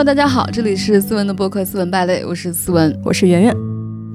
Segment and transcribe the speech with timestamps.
[0.00, 3.54] Hello，大家好，这里是思文的播客《思文败类》，我是思文，我是圆圆。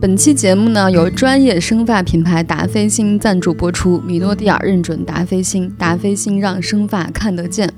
[0.02, 7.72] 本期节目呢，由专业生发品牌达霏欣赞助播出，米诺地尔认准达霏欣，达霏欣让生发看得见。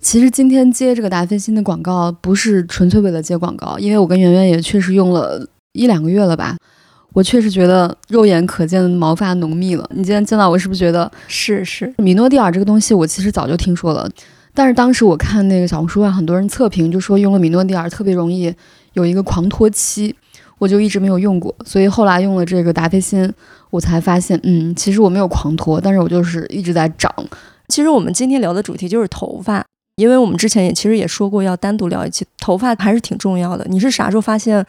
[0.00, 6.56] 其实今天接这个达霏欣的广告，不是纯粹为了接广告，因为我跟圆圆也确实用了一两个月了吧，
[7.12, 9.86] 我确实觉得肉眼可见的毛发浓密了。
[9.90, 11.92] 你今天见到我，是不是觉得是是？
[11.98, 14.08] 米诺地尔这个东西，我其实早就听说了。
[14.52, 18.52] 但是当时我看那个小红书上很多人测评，就说用了米诺地尔特别容易
[18.92, 20.14] 有一个狂脱期，
[20.58, 21.54] 我就一直没有用过。
[21.64, 23.32] 所以后来用了这个达霏欣，
[23.70, 27.12] 我才发现，嗯，其实我没有狂脱，但是我就是一直在长。
[27.68, 29.64] 其实我们今天聊的主题就是头发，
[29.96, 33.64] 因为我们之前也其实也说过要单独聊一期头发，还是挺重要的。
[33.70, 34.66] 你是啥时候发现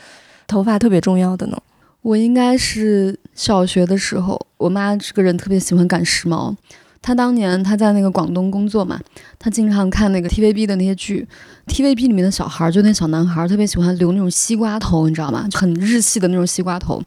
[0.48, 1.58] 头发特别重要的呢？
[2.04, 6.56] 我应该是小学的时候，我妈这个人特别喜欢赶时髦。
[7.02, 9.00] 他当年他在那个广东工作嘛，
[9.40, 11.28] 他经常看那个 TVB 的那些剧
[11.68, 15.48] ，TVB 里面的小孩儿就那小男孩儿特别喜欢留那种西瓜头，你知道吗？
[15.54, 17.02] 很日系的那种西瓜头。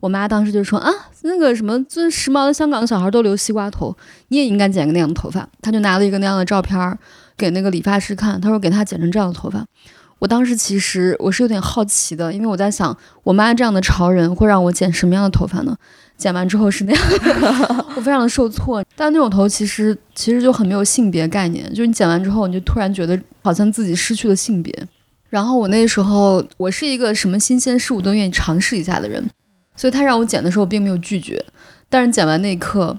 [0.00, 0.90] 我妈当时就说啊，
[1.22, 3.96] 那个什么最时髦的香港小孩儿都留西瓜头，
[4.28, 5.48] 你也应该剪个那样的头发。
[5.62, 6.98] 他就拿了一个那样的照片儿
[7.36, 9.64] 给那个理发师看，他说给他剪成这样的头发。
[10.20, 15.76] 我当时其实我是有点好奇的，因为我在想，我妈这样的潮人会让我剪什么样的头发呢？
[16.16, 17.02] 剪完之后是那样，
[17.96, 18.84] 我非常的受挫。
[18.94, 24.86] 但那种头其实其实就很没有性别概念，就是你剪完之后，你就突然觉得好像自己失去了性别。
[25.30, 29.24] 然后我那时候我是一个什么新鲜事物都愿意尝试一下的人，
[29.74, 31.42] 所以他让我剪的时候，并没有拒绝。
[31.88, 32.94] 但是剪完那一刻，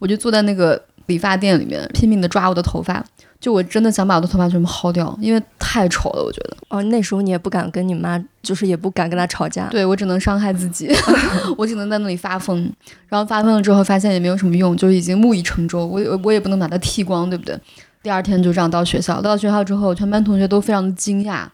[0.00, 3.04] 我就坐在那个理发店里面拼命的抓我的头发。
[3.44, 6.56] 就我真的想把我的头发全部薅掉，因为太丑了，我觉得。
[6.70, 9.68] 哦，那时候你也不敢跟你妈，就是也不敢跟她吵架。
[9.68, 10.90] 对我只能伤害自己，
[11.58, 12.72] 我只能在那里发疯。
[13.06, 15.84] 然后发疯了之后，发现也没有什么用，就已经木已成舟。
[15.84, 17.54] 我我也不能把它剃光，对不对？
[18.02, 21.44] 第二天就这样到学校，到学校之后，全班同学都非常的惊讶，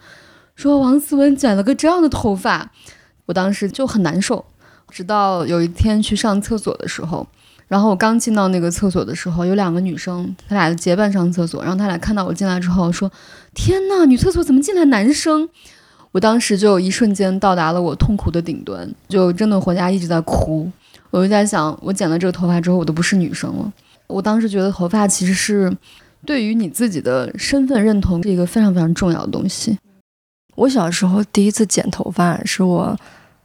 [0.55, 2.71] 说王思文剪了个这样的头发。
[3.27, 4.45] 我当时就很难受，
[4.91, 7.27] 直到有一天去上厕所的时候。
[7.71, 11.63] 然后我刚进到那个厕所的时候，有两个女生，她俩结伴上厕所。
[11.63, 13.09] 然后她俩看到我进来之后说
[13.55, 15.49] ：“天呐，女厕所怎么进来男生？”
[16.11, 20.69] 我当时就一瞬间到达了我痛苦的顶端，就真的回家一直在哭。
[21.11, 23.73] 我就在想，我剪了这个头发之后，我都不是女生了。
[24.09, 25.73] 我当时觉得头发其实是
[26.27, 29.79] 对于你自己的身份认同是一个非常非常重要的东西。
[30.57, 32.99] 我小时候第一次剪头发是我。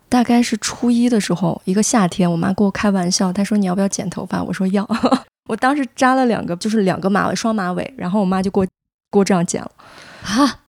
[0.07, 4.41] 大概是初一的时候，一个夏天，我妈跟我开玩笑，她说你要不要剪头发？
[4.43, 4.87] 我说要。
[5.49, 8.65] 我当时扎了两个，就是两个马尾，双马尾，然后我妈就给我
[9.11, 9.71] 给我这样剪了
[10.23, 10.61] 啊。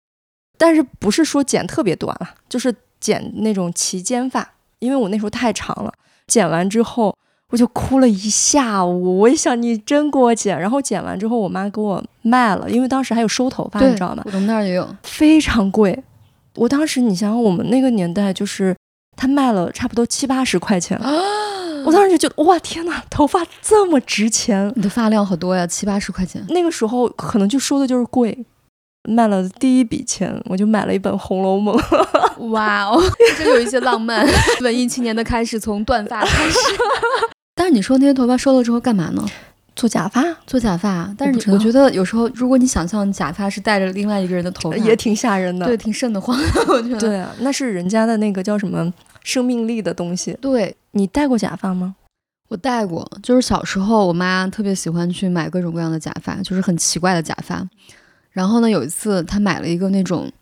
[0.58, 4.46] 但是不是说剪特别短啊，就是剪那种齐肩发，
[4.80, 5.92] 因为我那时候太长了。
[6.26, 7.16] 剪完之后，
[7.48, 9.18] 我就哭了一下午。
[9.20, 10.60] 我一想，你真给我剪。
[10.60, 14.22] 然后剪完之后，我妈给我卖了，因为当时还有收头发，你知道吗？
[14.26, 16.02] 我们那儿也有，非常贵。
[16.56, 18.75] 我当时你想想，我们那个年代就是。
[19.16, 20.96] 他卖了差不多七八十块钱，
[21.84, 24.70] 我当时就觉得哇天哪，头发这么值钱！
[24.76, 26.44] 你的发量好多呀，七八十块钱。
[26.50, 28.46] 那个时候可能就说的就是贵。
[29.08, 31.76] 卖了第一笔钱，我就买了一本《红楼梦》。
[32.48, 33.00] 哇哦，
[33.38, 34.26] 真有一些浪漫。
[34.62, 36.58] 文艺青年的开始从断发开始。
[37.54, 39.24] 但是你说那些头发收了之后干嘛呢？
[39.76, 41.14] 做假发，做假发。
[41.18, 46.36] 但是我觉得有时候，如果你想象假发是戴着另外一个人的头发，也挺吓人的，对，挺瘆得慌。
[46.68, 48.90] 我觉得对啊，那是人家的那个叫什么
[49.22, 50.36] 生命力的东西。
[50.40, 51.94] 对你戴过假发吗？
[52.48, 57.62] 我戴过，就是小时候我妈特别喜欢去买各种各样的假发，就是很奇怪的假发。
[58.30, 60.32] 然后呢，有一次她买了一个那种，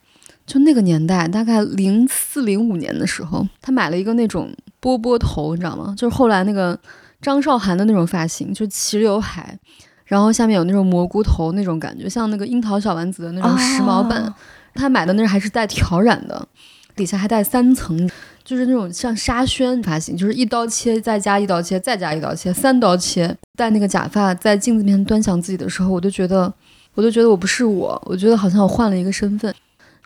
[0.47, 5.93] 就那个年代，大概零四零五年的时候，她买了一个那种波波头，你知道吗？
[5.99, 6.78] 就是后来那个。
[7.20, 9.58] 张韶涵的那种发型，就齐刘海，
[10.04, 14.34] 然后下面有那种蘑菇头那种感觉，像那个樱桃小丸子的那种时髦版。
[14.76, 16.48] 他买的那还是带挑染的，
[16.97, 18.10] 底下还带三层，
[18.42, 23.32] 就是那种像沙宣发型，就是一刀切，再加一刀切，再加一刀切，三刀切。
[23.56, 26.52] 戴那个假发在镜子面前端详自己的时候，我就觉得，
[26.94, 29.55] 我就觉得我不是我，我觉得好像我换了一个身份。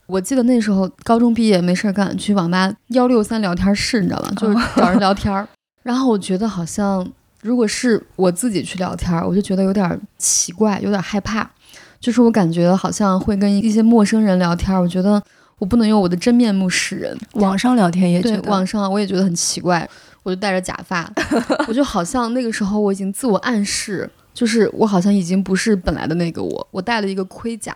[0.05, 4.31] 我记得那时候高中毕业没事儿干，去网吧幺六三聊天室，你知道吧？
[4.37, 5.49] 就是找人聊天。
[5.89, 11.51] 然后我觉得好像，如果是我自己去聊天，我就觉得有点奇怪，有点害怕。
[11.99, 15.23] 就是我感觉好像会跟一些陌生人聊天，我觉得
[15.59, 17.17] 我不能用我的真面目示人。
[17.37, 19.89] 网上聊天也对，网上我也觉得很奇怪。
[20.23, 21.11] 我就戴着假发，
[21.67, 26.69] 我就好像那个时候我已经自我暗示，就是我好像已经不是本来的那个我。
[26.71, 27.75] 我戴了一个盔甲，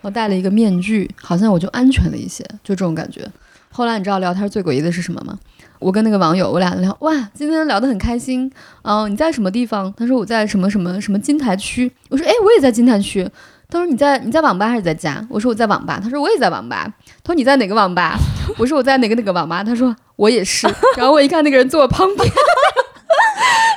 [0.00, 3.24] 我戴了一个面具，好像我就安全了一些，就这种感觉。
[3.70, 5.38] 后来你知道聊天最诡异的是什么吗？
[5.82, 8.50] 我跟那个网友，我俩聊，哇，今天聊得很开心。
[8.82, 9.92] 嗯，你在什么地方？
[9.96, 11.90] 他说我在什么什么什么金台区。
[12.08, 13.28] 我说，哎，我也在金台区。
[13.68, 15.26] 他说你在你在网吧还是在家？
[15.28, 15.98] 我说我在网吧。
[16.02, 16.86] 他说我也在网吧。
[17.24, 18.16] 他说你在哪个网吧？
[18.58, 19.64] 我说我在哪个哪个网吧。
[19.64, 20.68] 他说我也是。
[20.96, 22.18] 然后我一看那个人坐我旁边，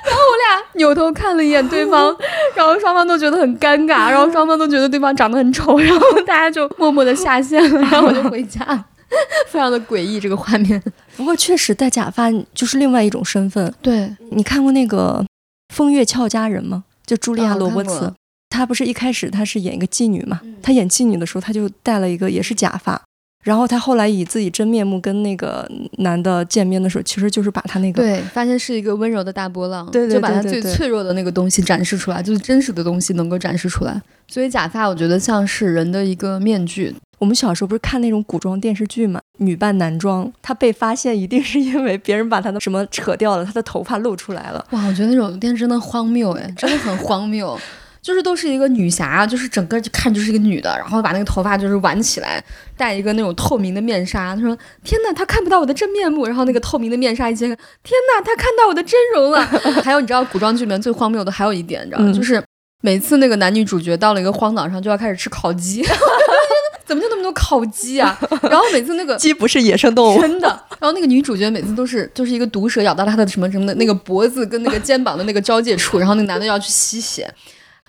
[0.06, 2.16] 然后我俩扭头看了一眼对方，
[2.56, 8.62] 然后双方都觉得很尴尬，然后双方都觉得对方长得很丑，然后大家就默默的下线了，然后我就回家，
[9.48, 10.82] 非常的诡异这个画面。
[11.16, 13.74] 不过确实戴假发就是另外一种身份。
[13.82, 15.24] 对你看过那个
[15.74, 16.84] 《风月俏佳人》吗？
[17.06, 18.12] 就茱莉亚·罗伯茨
[18.50, 20.40] 她不是一开始她是演一个妓女嘛？
[20.44, 23.00] 嗯她演妓女的时候，她就戴了一个也是假发。
[23.44, 25.70] 然后她后来以自己真面目跟那个
[26.00, 34.02] 男的见面的时候，其实就是把她那个对，发现是一个温柔的大波浪，对对就把他对对对最脆弱的那个东西展示出来，就是真实的东西能够展示出来。
[34.28, 36.96] 所以假发，我觉得像是人的一个面具。
[37.18, 44.66] 我们小时候不是看那种古装电视剧嘛，女扮男装，她被发现一定是因为别人把她的什么扯掉了，她的头发露出来了。
[44.72, 47.58] 哇，我觉得那种电视真的荒谬哎，真的很荒谬。
[48.06, 52.44] 就是都是一个女侠，就是整个就看就是一个女的，然后把那个头发就是挽起来，
[52.78, 54.36] 戴一个那种透明的面纱。
[54.36, 59.42] 她说：“天呐，她看不到我的真面目。”然后那个透明的面纱一揭开，天呐，她看到我的真容了。
[59.84, 62.12] 还有你知道古装剧里面最荒谬的还有一点，你知道吗？
[62.12, 62.40] 嗯就是
[62.84, 65.82] 每次那个男女主角到了一个荒岛上就要开始吃烤鸡，
[66.86, 68.18] 怎么就那么多烤鸡啊？
[68.44, 70.48] 然后每次那个鸡不是野生动物，真的。
[70.80, 77.34] 然后那个女主角每次都是就是一个毒蛇咬到她的什么什么的那个脖子跟那个肩膀的那个交界处，然后那个男的要去吸血。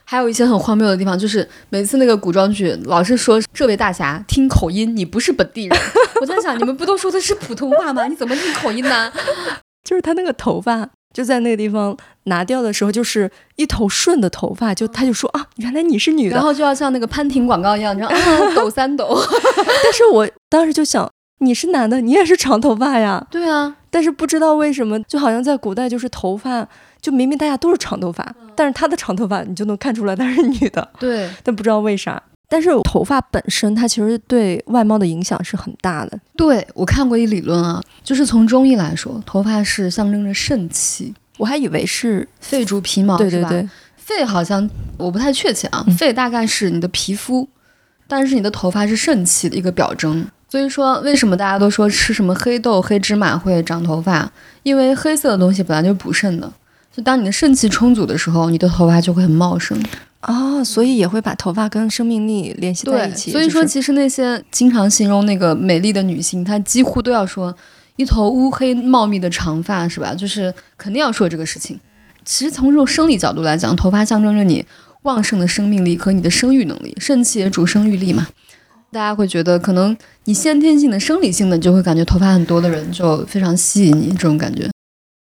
[0.08, 5.76] 还有一些很荒谬的地方，就是每次那个古装剧老是说这位大侠听口音，你不是本地人。
[6.20, 8.06] 我在想，你们不都说的是普通话吗？
[8.06, 9.12] 你怎么听口音呢？
[9.82, 16.34] 就是他那个头发就在那个地方拿掉的时候，就是一头顺的头发，就他就说啊，原来你是女的。
[16.36, 18.18] 然后就要像那个潘婷广告一样，你知道啊，
[18.54, 19.18] 抖三抖。
[19.82, 23.26] 但是我当时就想，你是男的，你也是长头发呀。
[23.30, 26.68] 对啊，但是不知道为什么，就好像在古代就是头发，
[27.00, 32.22] 就明明大家都是长头发，但是他的长头发你就能看出来他是女的，对，但不知道为啥。
[32.48, 36.18] 但是头发本身它其实对外貌的影响是很大的。
[36.36, 47.48] 对我看过一理论啊，就是从中医来说，头发是象征着肾气，我还以为是，肺主皮毛，对对对，肺好像我不太确切啊，嗯肺大概是你的皮肤，
[48.06, 50.24] 但是你的头发是肾气的一个表征。
[50.48, 54.30] 所以说，为什么大家都说吃什么黑豆、黑芝麻会长头发？
[54.62, 56.50] 因为黑色的东西本来就是补肾的，
[56.96, 59.76] 就当你的肾气充足的时候，你的头发就会很茂盛。
[60.22, 63.30] 哦，所以也会把头发跟生命力联系在一，起。
[63.30, 67.54] 所以说其实那些经常形容那个美丽的女性，她几乎都要说
[67.96, 70.14] 一头乌黑茂密的长发，是吧？
[70.14, 71.78] 就是肯定要说这个事情。
[72.24, 74.64] 其实从这种生理角度来讲，头发象征着你
[75.02, 78.26] 旺盛的生命力和你的生育能力，肾气也主生育力嘛。
[78.90, 84.68] 大家会觉得，可能你先天性的、生理性的，你就会感觉头发很多的人就非常吸引你这种感觉。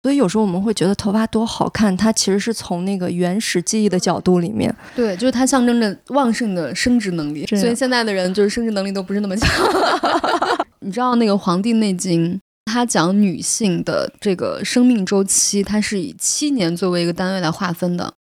[0.06, 4.72] 所以有时候我们会觉得头发多好看，它其实是从那个原始记忆的角度里面。
[4.96, 9.50] 对，就是它象征着旺盛的生殖能力，所以现在的人就是生殖能力都不是那么强。
[10.81, 12.36] 你知道那个《黄帝内经》，
[12.66, 18.13] 它讲女性的这个生命周期，它是以七年作为一个单位来划分的，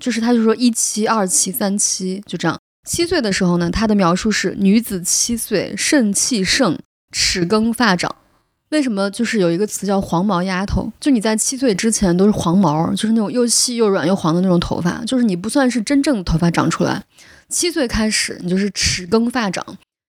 [0.00, 2.58] 就是它就说一期、二期、三期，就这样。
[2.88, 6.76] 七岁的时候呢，它的描述是女子七岁肾气盛，
[7.12, 8.12] 齿更发长。
[8.70, 10.92] 为什么就是有一个词叫黄毛丫头？
[11.00, 17.02] 就你在七岁之前都是黄毛，就是那种又细又软又黄的那种头发，就是你不算是真正的头发长出来。
[17.48, 19.64] 七岁开始，你就是齿更发长，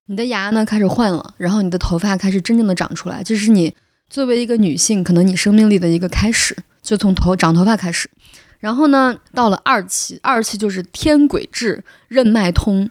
[0.08, 3.74] 你的牙呢开始换了，然后你的头发开始真正的长出来，这是你
[4.10, 8.10] 作为一个女性可能你生命力的一个开始，就从头长头发开始。
[8.60, 12.89] 然后呢，到了二期，二期就是天癸至，任脉通。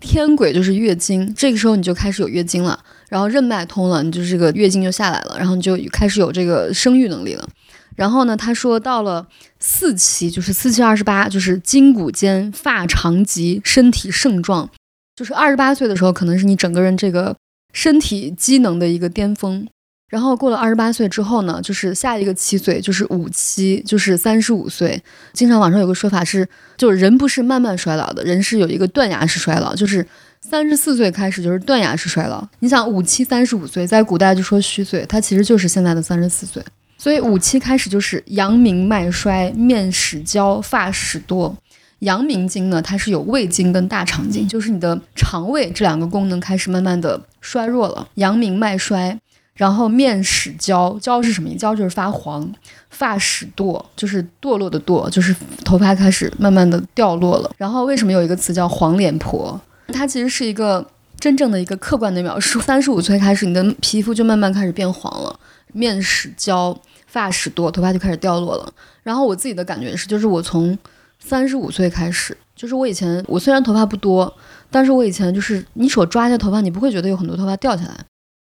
[0.00, 7.48] 天癸就是月经，这个时候你就开始有月经了，然后任脉通了，你就是这个月经就下来了，然后你就开始有这个生育能力了。
[7.96, 9.26] 然后呢，他说到了
[9.58, 14.70] 四期，就是四期二十八，就是筋骨坚，发长及，身体盛壮。
[15.16, 17.34] 就是二十八岁的时候，可能是你整个人这个
[17.72, 19.66] 身体机能的一个巅峰。
[20.08, 25.02] 然后过了二十八岁之后呢，就是下一个七岁，就是五期，就是三十五岁。
[25.32, 30.06] 经常网上有个说法是，就是人不是慢慢衰老的，人是有一个断崖式衰老，就是
[30.40, 32.46] 三十四岁开始就是断崖式衰老。
[32.60, 36.62] 你想五七三十五岁，在古代就说虚岁，它其实就是现在的三十四岁。
[36.96, 41.56] 所以五七开始就是阳明脉衰，面始焦，发始多。
[42.00, 48.08] 阳明经呢，它是有胃经跟大肠经，就是你的肠胃这两个功能开始慢慢的衰弱了。
[48.14, 49.18] 阳明脉衰，
[49.54, 51.52] 然后面始焦，焦是什么？
[51.56, 52.52] 焦就是发黄，
[52.90, 57.50] 发始堕，就是堕落的堕，就是头发开始慢慢的掉落了。
[57.56, 59.60] 然后为什么有一个词叫黄脸婆？
[59.92, 60.86] 它其实是一个
[61.18, 62.60] 真正的一个客观的描述。
[62.60, 65.38] 三十五岁开始，你的皮肤就慢慢开始变黄了，
[65.72, 68.72] 面始焦，发始多，头发就开始掉落了。
[69.02, 70.78] 然后我自己的感觉是，就是我从
[71.18, 74.32] 三十五岁开始，就是我以前我虽然头发不多，
[74.70, 78.04] 但是我以前就是你手抓一下头发，你不会觉得有很多头发掉下来。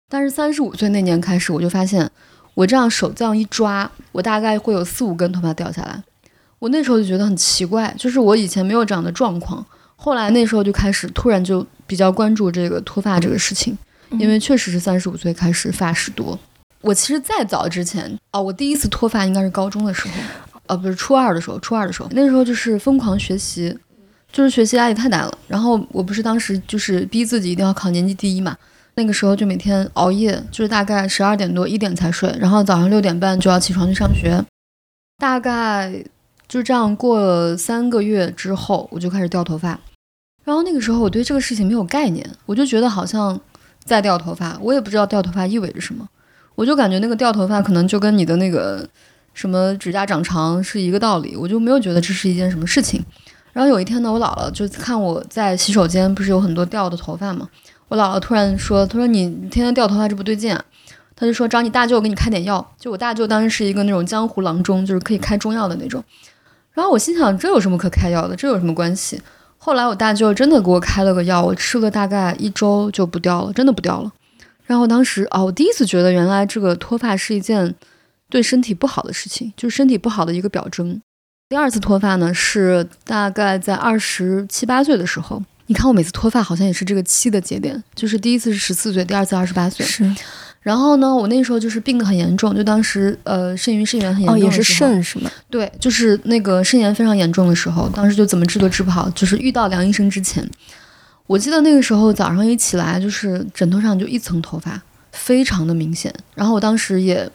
[0.09, 2.11] 但是三十五岁那年开始，我就发现
[2.55, 6.03] 我这样手这样一抓，我大概会有四五根头发掉下来。
[6.59, 9.65] 我那时候就觉得很奇怪，就是我以前没有这样的状况。
[10.03, 13.77] 后来那时候就开始突然就比较关注这个脱发这个事情，
[14.13, 16.39] 因为确实是三十五岁开始发始多。
[16.81, 20.15] 我其实再早之前哦，我第一次脱发应该是高中的时候，
[20.69, 23.77] 呃，不是初二的时候，初二的时候，那时候就是疯狂学习，
[24.33, 25.39] 就是学习压力太大了。
[25.47, 28.57] 然后我不是当时就是逼自己一定要考年级第一嘛，
[28.95, 34.43] 那个时候就每天熬夜，就是大概十二点多一点才睡，然后早上六点半就要起床去上学，
[35.19, 36.03] 大概。
[36.49, 39.79] 就这样过了三个月之后，我就开始掉头发。
[40.45, 43.39] 然后那个时候我对这个事情没有概念，我就觉得好像
[43.85, 46.09] 在掉头发，我也不知道掉头发意味着什么。
[46.55, 48.87] 我就感觉那个掉头发可能就跟你的那个
[49.33, 53.05] 什么指甲长长是一个道理，我就没有觉得这是一件什么事情。
[53.53, 57.49] 然后有一天呢，我姥姥就看我在洗手间，不是有很多掉的头发吗？
[57.89, 60.65] 我姥姥突然说：“她说你天天掉头发，这不对劲啊。”
[61.17, 66.03] 她就说：“找你大舅给你开点药。”就我大舅当时是一个那种江湖郎中，就是可以开中药的那种。
[66.73, 68.37] 然后我心想，这有什么可开药的？
[68.37, 69.21] 这有什么关系？
[69.63, 74.11] 后来我大舅真的给我开了个药，我吃了大概一周就不掉了，真的不掉了。
[74.65, 77.75] 然后当时啊，我第一次觉得原来这个脱发是一件
[78.31, 80.99] 对身体不好的事情，就是身体不好的一个表征。
[81.51, 85.43] 第二次脱发呢，是大概在二十七八岁的时候。
[85.67, 89.85] 你看我每次脱发好像也是这个七的节点，就是第一次是十四岁，第二次二十八岁。
[89.85, 90.03] 是。
[90.63, 95.31] 然后呢，我那时候就是病得很严重，就当时呃肾盂肾炎很严重，哦也是肾是吗？
[95.49, 100.47] 对，就是那个肾炎非常严重的时候，当时就怎么治都治不好，就是遇到梁医生之前，
[101.27, 104.81] 我记得那个时候早上一起来，就是枕头上就一层头发，
[105.13, 106.13] 非常的明显。
[106.35, 107.27] 然后我当时也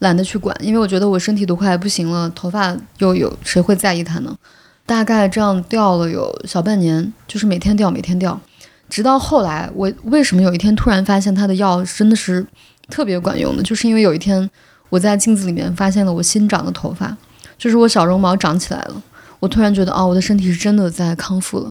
[0.00, 4.36] 懒得去管，因为我觉得我身体都快不行了，头发又有谁会在意它呢？
[4.84, 8.40] 大概这样掉了有小半年，就是每天掉，每天掉。
[8.88, 12.44] 直到后来，我为什么有一天突然发现他的药真的是
[12.88, 13.62] 特别管用的？
[13.62, 14.48] 就是因为有一天
[14.88, 17.16] 我在镜子里面发现了我新长的头发，
[17.58, 19.02] 就是我小绒毛长起来了。
[19.40, 21.68] 我突然觉得，哦，我的身体是真的在康复了，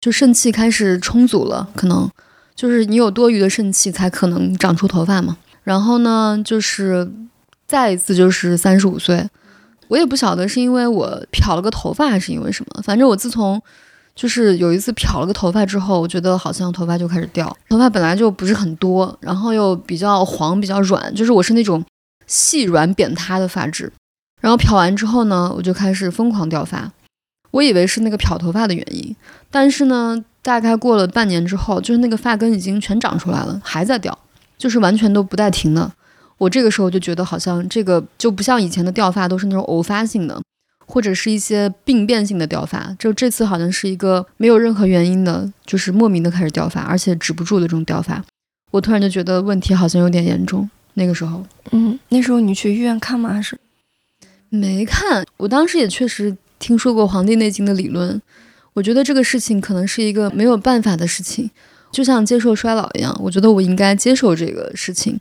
[0.00, 1.68] 就肾气开始充足了。
[1.76, 2.10] 可能
[2.54, 5.36] 就是你有多余的肾气才可能长出头发嘛。
[5.62, 7.10] 然后呢，就是
[7.66, 9.28] 再一次就是三十五岁，
[9.88, 13.62] 我也不晓得是因为我漂了个头发还是因为什么，反正我自从。
[14.14, 17.54] 就是有一次漂了个头发之后，我觉得好像头发就开始掉。
[17.68, 21.84] 头发本来就不是很多，然后又比较黄、比较软，就是我是那种
[22.26, 23.92] 细软扁塌的发质。
[24.40, 26.92] 然后漂完之后呢，我就开始疯狂掉发。
[27.50, 29.14] 我以为是那个漂头发的原因，
[29.50, 34.16] 但是呢，大概过了半年之后，就是那个发根已经全长出来了，还在掉，
[34.58, 35.90] 就是完全都不带停的。
[36.36, 40.40] 我这个时候就觉得好像这个就不像以前的掉发都是那种偶发性的。
[40.86, 48.24] 或者是一些病变性的掉发，就这次好像是一个没有任何原因的，就是莫名的开始掉发，而且止不住的这种掉发。
[48.70, 50.68] 我突然就觉得问题好像有点严重。
[50.96, 53.32] 那个时候，嗯，那时候你去医院看吗？
[53.32, 53.58] 还是
[54.48, 55.26] 没看？
[55.38, 58.22] 我当时也确实听说过《黄帝内经》的理论，
[58.74, 61.50] 我觉得这个事情可能是一个没有办法的事情，
[61.90, 63.12] 就像接受衰老一样。
[63.20, 65.18] 我觉得我应该接受这个事情。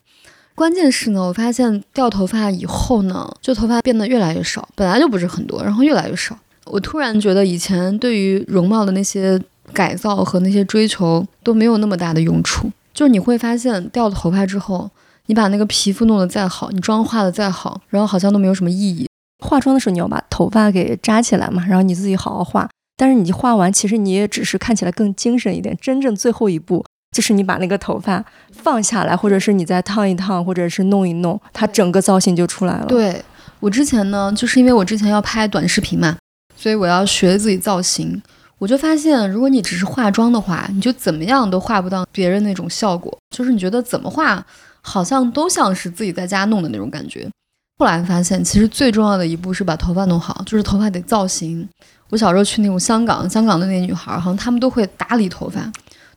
[0.56, 6.38] 关键是呢，我发现掉头发以后呢，就头发变得越来越少，本来就不是很多，然后越来越少。
[6.66, 9.42] 我突然觉得以前对于容貌的那些
[9.74, 12.72] 改造和那些追求都没有那么大的用处。
[12.94, 14.90] 就是你会发现掉了头发之后，
[15.26, 19.08] 你把那个皮肤弄得再好，你妆化的再好，然后好像都没有什么意义。
[19.44, 22.70] 化妆的时候你要把头发给扎起来嘛，然后你自己好好画。
[22.96, 25.76] 但是你画完，其实你也只是看起来更精神一点。
[25.82, 26.86] 真正最后一步。
[27.14, 32.88] 就是你把那个头发放下来，或者是你再烫一烫，或者是弄一弄，它整个造型就出来了。
[32.88, 33.24] 对
[33.62, 36.18] 我之前呢，就是因为我之前要拍短视频嘛，
[36.58, 38.22] 所以我要学自己造型。
[38.60, 43.18] 我就发现，如果你只是化妆的话，你就怎么样都化不到别人那种效果。
[43.36, 44.46] 就是你觉得怎么画，
[44.82, 47.30] 好像都像是自己在家弄的那种感觉。
[47.78, 51.68] 后来发现，其实最重要的一步是把头发弄好，就是头发得造型。
[52.10, 55.60] 我小时候去那种香港，香港的那女孩，好像她们都会打理头发。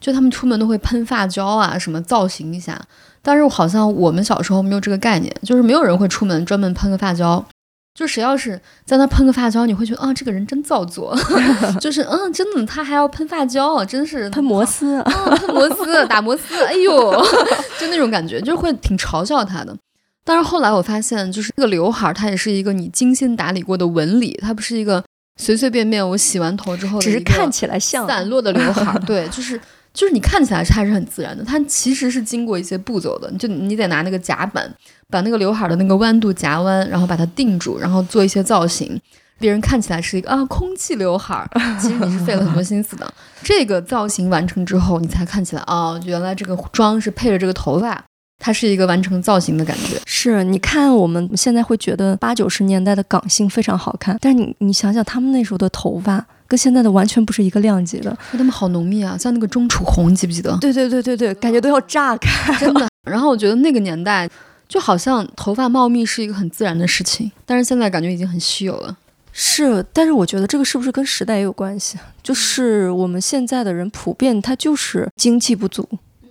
[0.06, 2.80] 就他们出门都会喷发胶啊，什么造型一下。
[3.20, 7.44] 但是好像我们小时候没有这个概念，就是没有人会出门专门喷个发胶。
[7.92, 11.12] 就谁要是在那喷个发胶，你会觉得啊，这个人真造作。
[11.80, 17.12] 就是嗯，真的，他还要喷发胶，真是喷摩丝，喷摩丝，打摩丝，哎呦，
[17.80, 19.76] 就那种感觉，就会挺嘲笑他的。
[20.25, 25.02] 但是后来我发现，就是这个刘海，它也是一个你精心打理过的纹理，它不是一个
[25.40, 28.96] 随随便便我洗完头之后只是看起来像散落的刘海。
[29.00, 29.60] 对，就是。
[29.96, 33.32] 就是你看起来是还是很自然的，它其实是经过一些步骤的。
[33.38, 34.70] 就你得拿那个夹板
[35.08, 39.00] 把那个刘海的那个弯度夹弯，然后把它定住，然后做一些造型，
[39.38, 41.48] 别人看起来是一个啊空气刘海儿，
[41.80, 43.10] 其实你是费了很多心思的。
[43.42, 48.04] 这个造型完成之后，你才看起来啊，原来这个妆是配着这个头发，
[48.38, 49.98] 它是一个完成造型的感觉。
[50.04, 58.16] 是，你看我们现在会觉得八九十年代的港星非常好看，但是你你想想他们那时候的头发跟现在的完全不是一个量级的。
[58.32, 60.56] 他们好浓密啊，像那个钟楚红，记不记得？
[60.60, 62.88] 对对对对对，感觉都要炸开，真的。
[63.08, 64.28] 然后我觉得那个年代
[64.68, 68.96] 就好像头发茂密是一个很自然的事情，但是现在感觉已经很稀有了。
[69.38, 71.98] 是，但是我觉得这个是不是跟时代也有关系？
[72.22, 75.86] 就是我们现在的人普遍他就是经济不足，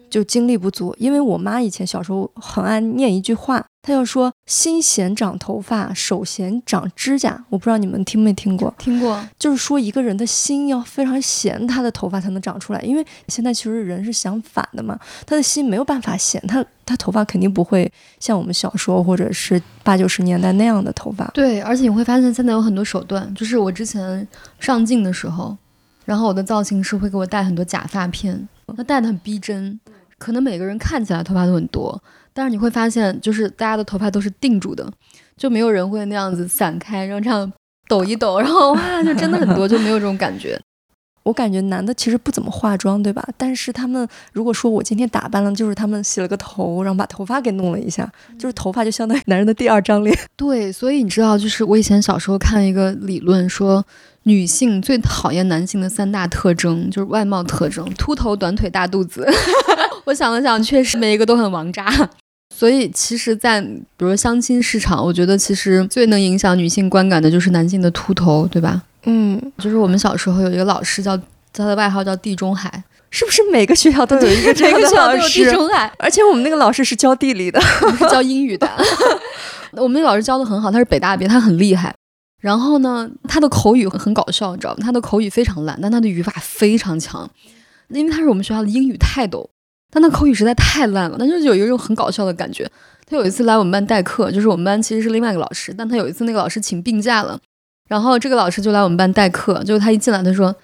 [0.09, 0.95] 就精力不足。
[0.97, 7.43] 因为我妈以前小时候很爱念一句话，她要说“心闲长头发，手闲长指甲”。
[7.49, 8.73] 我不知道你们听没听过？
[8.77, 12.81] 听过，就是说一个人的心要非常闲，他的头发才能长出来。
[12.81, 21.25] 因为现在其实人是相反的嘛，他的心没有办法闲，他他头发肯定不会像我们小时候或者是八九十年代那样的头发。
[21.33, 24.27] 对，而且你会发现现在有很多手段，就是我之前
[24.59, 25.55] 上镜的时候，
[26.05, 29.79] 然后我的造型师会给我戴很多假发片，他戴的很逼真，
[30.17, 32.01] 可能每个人看起来头发都很多。
[32.33, 34.91] 但是你会发现，就是大家的头发都是定住的，
[35.37, 37.51] 就没有人会那样子散开，然后这样
[37.87, 40.59] 抖一抖，然后哇，就真的很多，就没有这种感觉。
[41.23, 43.27] 我感觉男的其实不怎么化妆，对吧？
[43.35, 48.07] 但是他们如果说我今天打扮了，就是他们洗了个头，然后把头发给弄了一下，
[48.37, 50.15] 就是头发就相当于男人的第二张脸。
[50.35, 53.83] 对，所以你知道，就是我以前小时候看一个理论，说
[54.27, 59.27] 女性最讨厌男性的三大特征，就是外貌特征：秃头、短腿、大肚子。
[60.05, 61.85] 我想了想，确实每一个都很王炸。
[62.55, 68.81] 所以，其实，在比如相亲市场，我觉得其实最能影响女性观感的就是男性的秃头，对吧？
[69.03, 71.15] 嗯，就是我们小时候有一个老师叫
[71.53, 75.45] 他的外号叫地中海，是不是每个学校都有一个这个样的老师？
[75.45, 78.67] 地中海，而且我们那个老师是教地理的，是 教英语的。
[79.73, 81.93] 我们那老师教的很好，他是北大毕业，他很厉害。
[82.45, 84.77] 然后呢，他的口语很搞笑，你知道吗？
[84.79, 87.27] 他的口语非常烂，但他的语法非常强，
[87.87, 89.49] 因为他是我们学校的英语泰斗。
[89.89, 92.69] 但他口语实在太烂了，那就有一种很搞笑的感觉。
[93.07, 97.39] 他有一次来我们班代课，就是我们班其实是另外一个老师，但他有一次那个老师请病假了，
[97.89, 99.63] 然后这个老师就来我们班代课。
[99.63, 100.55] 就是他一进来，他说：“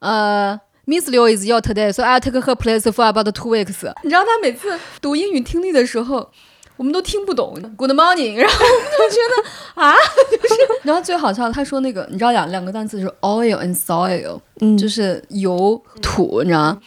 [0.00, 6.30] 呃，Miss Liu is ill today, so I take her place for about two weeks。”你知道他每次读英语听力的时候，
[6.80, 9.94] 我们都听不懂 “Good morning”，然后我们就觉得啊，
[10.32, 10.54] 就是。
[10.82, 16.78] 然后最好笑，他说那个你知道两两个单词是 oil and soil，嗯，就是油土，你知道吗？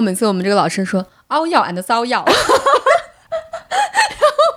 [0.00, 1.02] 每次我们这个老师说。
[1.30, 2.28] oil and soil，， 然后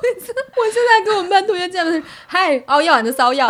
[0.04, 3.50] 每次我现在跟我们班同学见的是，嗨，凹药 and 骚药，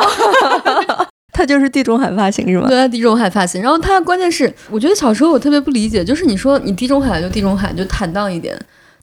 [1.34, 2.68] 他就是地中海发型是吗？
[2.70, 3.64] 对，地中海发型。
[3.64, 8.56] 然后他关键是，我觉得小时候我特别不理解，就是你说你地中海就地中海就坦荡一点。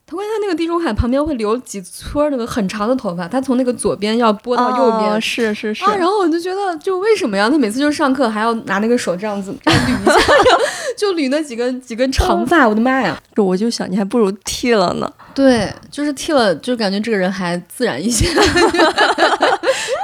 [0.09, 7.47] 他关键他那个地中海旁边会留几撮那个很长的头发，他从那个左边要拨到右边，是是是啊，然后我就觉得就为什么呀？
[7.47, 10.13] 他每次就上课还要拿那个手这样子捋一下，
[10.97, 13.21] 就捋那几根几根长发，我的妈呀！
[13.35, 15.07] 就我就想你还不如剃了呢。
[15.35, 18.27] 对，就是剃了，就感觉这个人还自然一些。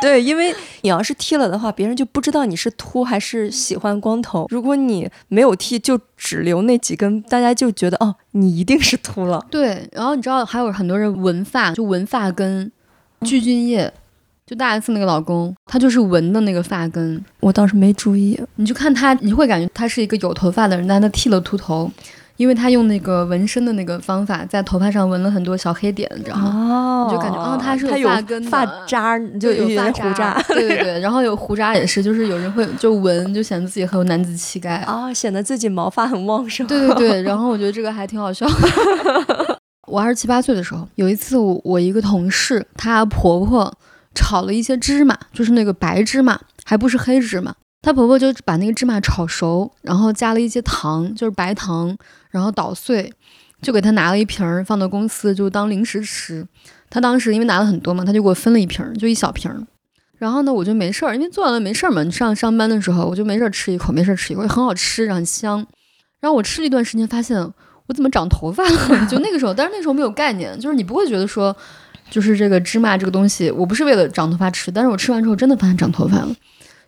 [0.05, 4.45] 对，因为你要是剃了的话，别人就不知道你是秃还是喜欢光头。
[4.51, 9.43] 如果你没有剃，就只留那几根，大家就觉得哦，你一定是秃了。
[9.49, 12.71] 对，然后你知道还有很多人纹发，就纹发根。
[13.21, 13.91] 具俊晔，
[14.45, 17.25] 就大 S 那个老公，他就是纹的那个发根。
[17.39, 21.89] 我倒是没注意，你就看他，你会感觉他是一个有头发的人，但他剃了秃头。
[22.37, 27.07] 因为他用那个纹身的那个方法，在头发上纹了很多小黑点，你知道吗？
[27.07, 30.99] 你就感觉啊，他是有发根、发渣，就有发胡渣， 对对对。
[30.99, 36.67] 然后有胡渣也是，就是有人会就纹，就显得自己很有男子气概啊，显得自己毛发很旺盛。
[36.67, 37.21] 对对对。
[37.21, 38.45] 然后我觉得这个还挺好笑。
[39.87, 43.71] 我二十七八岁的时候，有一次我我一个同事，她婆婆
[44.13, 47.53] 炒了一些芝麻，就是那个白芝麻，还不是黑芝麻。
[47.85, 51.95] 她婆婆就把那个芝麻炒熟，然后加了一些糖，就是白糖，
[52.31, 53.13] 然后捣碎，
[53.61, 56.47] 就给她拿了一瓶儿放到公司就当零食吃。
[56.89, 59.61] 她当时因为拿了很多嘛，她就给我分了一瓶儿，就一小瓶儿。
[60.17, 62.03] 然后呢，我就没事儿，因为做完了没事儿嘛。
[62.09, 65.57] 上上班的时候，我就没事儿吃一口，没事儿吃一口，很好吃，很香。
[66.19, 67.37] 然后我吃了一段时间，发现
[67.85, 69.05] 我怎么长头发了？
[69.05, 71.55] 就那个时候，但是那时候没有概念，就是你不会觉得说，
[72.09, 76.35] 就是这个芝麻这个东西，我不是为了长头发吃，但是我吃完之后真的发现长头发了。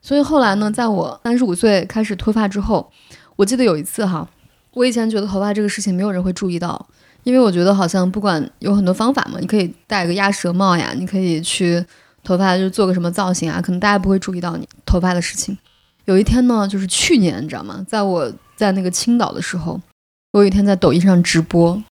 [0.07, 2.89] 所以后来呢，在我三十五岁开始脱发之后，
[3.35, 4.25] 我记得有一次哈，
[4.71, 6.87] 我以前觉得头发这个事情没有人会注意到，
[7.23, 11.85] 因为我觉得好像不管有很多方法嘛，你可以戴个鸭舌帽呀，你可以去
[12.23, 15.57] 头发就做个什么造型啊，可能大家不会注意到你头发的事情。
[16.05, 17.85] 有一天呢，就是去年你知道吗？
[17.85, 19.77] 在我在那个青岛的时候，
[20.31, 21.83] 我有一天在抖音上直播，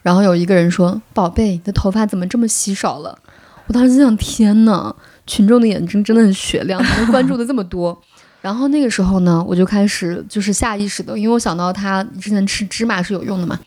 [0.00, 3.18] 然后有一个人说：“宝贝，你的头发怎么这么稀少了？”
[3.66, 4.94] 我当时就想：天呐！
[5.26, 7.98] 群众的眼睛真的很雪亮，能关注的这么多。
[8.42, 13.58] 然后那个时候呢，我就开始就是下意识的，因为我想到他之前吃芝麻是有用的嘛，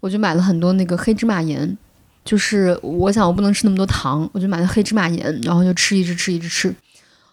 [0.00, 1.78] 我就买了很多那个黑芝麻盐，
[2.24, 6.74] 就是我想我不能吃那么多糖，我就买了黑芝麻盐，然后就吃一直吃一直吃，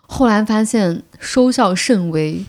[0.05, 2.45] 后来发现收效甚微，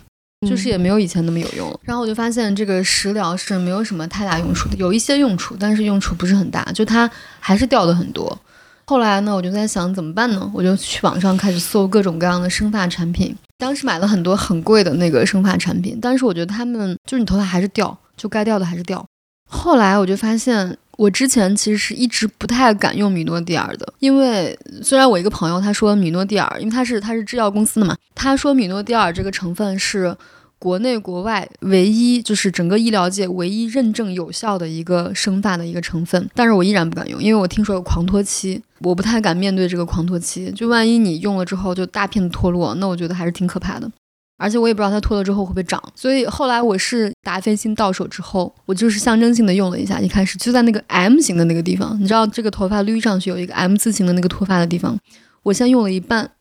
[0.47, 1.79] 就是也没有以前那么有用了。
[1.81, 7.09] 然后我就发现这个食疗是没有什么太大用处的，有一些用处，但是用处不是很大，就它
[7.39, 8.39] 还是掉的很多。
[8.85, 10.51] 后来呢，我就在想怎么办呢？
[10.53, 13.35] 我就去网上开始搜各种各样的生发产品。
[13.57, 19.05] 当时买了很多很贵的那个生发产品，但是我觉得他们就是你头发还是掉，就该掉的还是掉。
[19.49, 30.15] 后来我就发现，我之前其实是一直不太敢用米诺地尔的，因为虽然我一个朋友他说米诺地尔，因为他是他是制药公司的嘛，他说米诺地尔这个成分是。
[30.63, 40.49] 国内国外唯一就是整个医疗界唯一认证有效的一个生发的一个成分，但是我依然不敢用，因为我听说有狂脱期，我不太敢面对这个狂脱期。
[40.53, 43.91] 就万一你用了之后就大片的脱落，那我觉得还是挺可怕的。
[44.37, 54.97] 而且我也不知道它脱了之后会不会长，所以后来我是达霏欣到手之后，我就是象征性的用了一下，一开始就在那个 M 型的那个地方，你知道这个头发捋上去有一个 M 字形的那个脱发的地方，
[55.43, 56.31] 我先用了一半。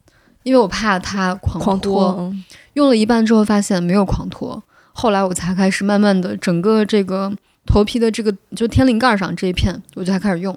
[0.44, 2.34] 因为我怕它狂脱，
[2.74, 7.32] 用了一半之后发现没有狂脱，后来我才开始慢慢的整个这个
[7.66, 10.56] 头皮的这个就天灵盖上这一片，我就才开始用。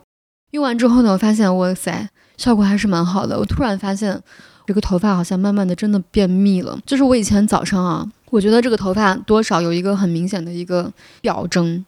[0.51, 3.37] 用完之后呢，我发现哇塞，效果还是蛮好的。
[3.37, 4.21] 我突然发现
[4.65, 6.79] 这个头发好像慢慢的真的变密了。
[6.85, 11.85] 就是我以前早上啊，我觉得这个头发多少有一个很明显的一个表征，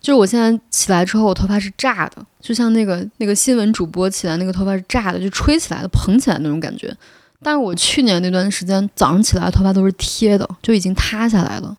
[0.00, 6.94] 就是我现在起来之后，我头发是炸的，就像那个那个新闻主播起来那个头发是炸的，就吹起来的、蓬起来那种感觉。
[7.42, 11.74] 但是我去年那段时间早上起来头发都是贴的，就已经塌下来了，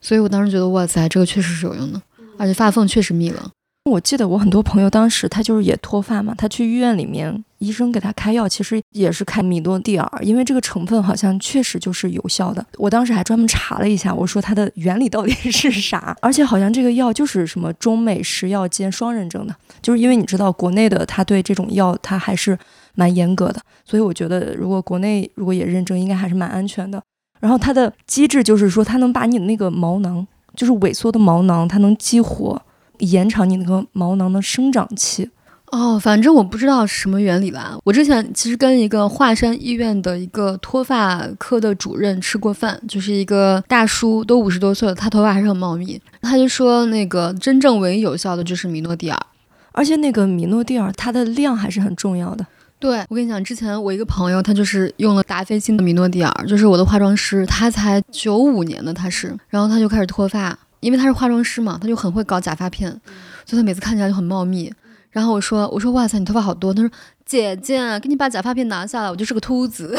[0.00, 2.00] 所以我当时觉得哇塞，这个确实是有用的，
[2.36, 3.50] 而且发缝确实密了。
[3.84, 12.64] 我记得我很多朋友当时他就是也脱发嘛，他去医院里面，医生给他开药，其实也是开米诺地尔，因为这个成分好像确实就是有效的。
[12.76, 22.56] 我当时还专门查了一下，我说它的原理到底 是啥，而且好像这个药就是什么中美食药监双认证的，就是因为你知道国内的他对这种药他还是。
[23.00, 27.02] 蛮严格的，所以我觉得如果国内如果也认证，应该还是蛮安全的。
[27.40, 32.60] 然后它的机制就是说，它能把你的那个毛囊，就是萎缩的毛囊，它能激活，
[32.98, 35.30] 延长你那个毛囊的生长期。
[35.72, 37.78] 哦，反正我不知道是什么原理吧。
[37.84, 45.98] 我之前其实跟一个华山医院的一个脱发科的主任吃过饭，就是一个大叔，都五十多岁了，他头发还是很茂密。
[46.20, 49.18] 他就说，那个真正唯一有效的就是米诺地尔，
[49.72, 52.44] 而且那个米诺地尔它的量还是很重要的。
[52.80, 62.90] 对我跟你讲，之前我一个朋友，他就是用了达霏欣的米诺地尔，就是我的化妆师，他才九五年的，他是，然后他就开始脱发，因为他是化妆师嘛，他就很会搞假发片，
[63.44, 64.72] 所以他每次看起来就很茂密。
[65.10, 66.72] 然后我说，我说哇塞，你头发好多。
[66.72, 66.90] 他说，
[67.26, 69.94] 姐姐，给你把假发片拿下来，我就是个秃子。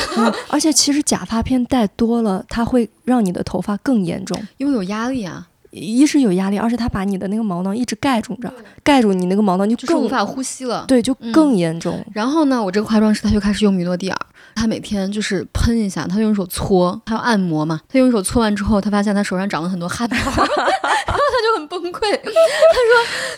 [0.49, 5.49] 而且其实假发片戴多了，它会让你的头发更严重， 因为有压力啊。
[5.71, 8.53] 一是有压力，二是它把你的那个毛囊一直盖住着，
[8.83, 10.85] 盖住你那个毛囊就更无法呼吸了。
[10.87, 12.05] 对，就更严重。
[12.13, 14.17] 然后呢，我这个化妆师他就开始用米诺地尔，
[14.53, 17.79] 他每天就是喷一下，他用手搓，他要按摩嘛。
[17.87, 22.01] 他用手搓完之后，他发现他手上长了很多汗毛， 然后他就很崩溃。
[22.21, 22.33] 他说：“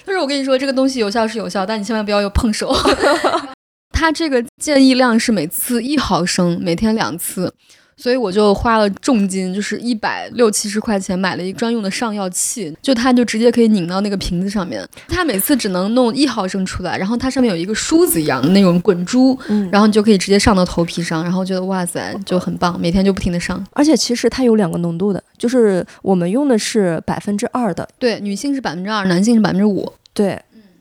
[0.05, 2.75] 他说我跟你说，这个东西有效是有效，但你千万不要又碰手。
[3.93, 7.53] 他这个建议量是每次一毫升，每天两次。”
[8.03, 14.85] 所以我就花了重金，就是一百六七十块钱买了一个专用的上药器，就它就直接可以拧到那个瓶子上面。
[15.07, 19.39] 它每次只能弄一毫升出来，然后它上面有一个梳子一样的那种滚珠，
[19.71, 23.65] 然后你就可以直接上到头皮上，然后觉得哇塞就很棒，每天就不停的上。
[23.71, 29.89] 而且其实它有两个浓度的，就是我们用的是百分之二的，对，女性是百分之二，男性是百分之五。
[30.13, 30.37] 对，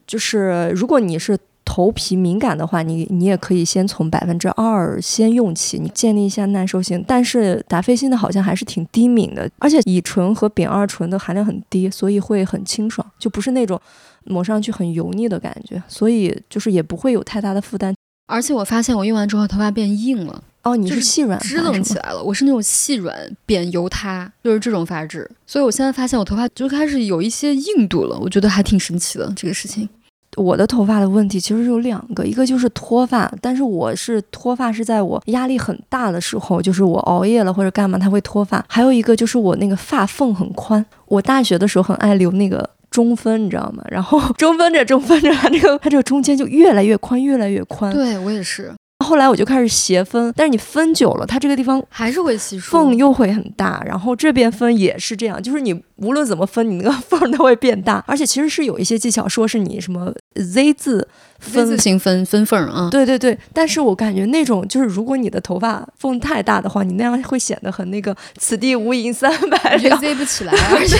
[0.09, 1.39] 就是如果你是。
[1.65, 7.03] 头皮敏感的话，你你也可以先从百分之二先用起，你建立一下耐受性。
[7.07, 13.81] 但是达霏欣的好像还是挺低敏的，而且乙醇和丙二醇的含量很低，所以会很清爽，就不是那种
[14.25, 17.95] 抹上去很油腻的感觉，所以就是也不会有太大的负担。
[18.27, 25.29] 而且我发现我用完之后头发变硬了，哦，你是细软支棱起来了，我是那种细软扁油塌，就是这种发质。
[25.47, 29.89] 所以我现在发现我头发就开始有一些硬度了，我觉得还挺神奇的这个事情。
[30.37, 38.65] 我的头发的问题其实有两个，一个就是脱发，但是我是脱发是在我压力很大的时候，就是我熬夜了或者干嘛，它会脱发。
[38.69, 43.85] 还有一个就是我那个发缝很宽，我大学的时候很爱留那个中分，你知道吗？
[43.91, 47.93] 然后中分着中分着，它这个它这个中间就越来越宽，越来越宽。
[47.93, 48.73] 对我也是。
[49.03, 53.83] 后来我就开始斜分，但是你分久了，它这个地方还是会稀疏，缝又会很大。
[53.85, 58.03] 然后这边分也是这样，就是你无论怎么分，你那个缝都会变大。
[58.09, 62.89] 而且其实是有一些技巧，说是你什么 Z 字分字形分分缝啊。
[62.91, 70.97] 对对对，但是我感觉那种就是如果你的头发缝太大的话，你那样会显得很那个此地无银三百两，Z 不起来， 而且。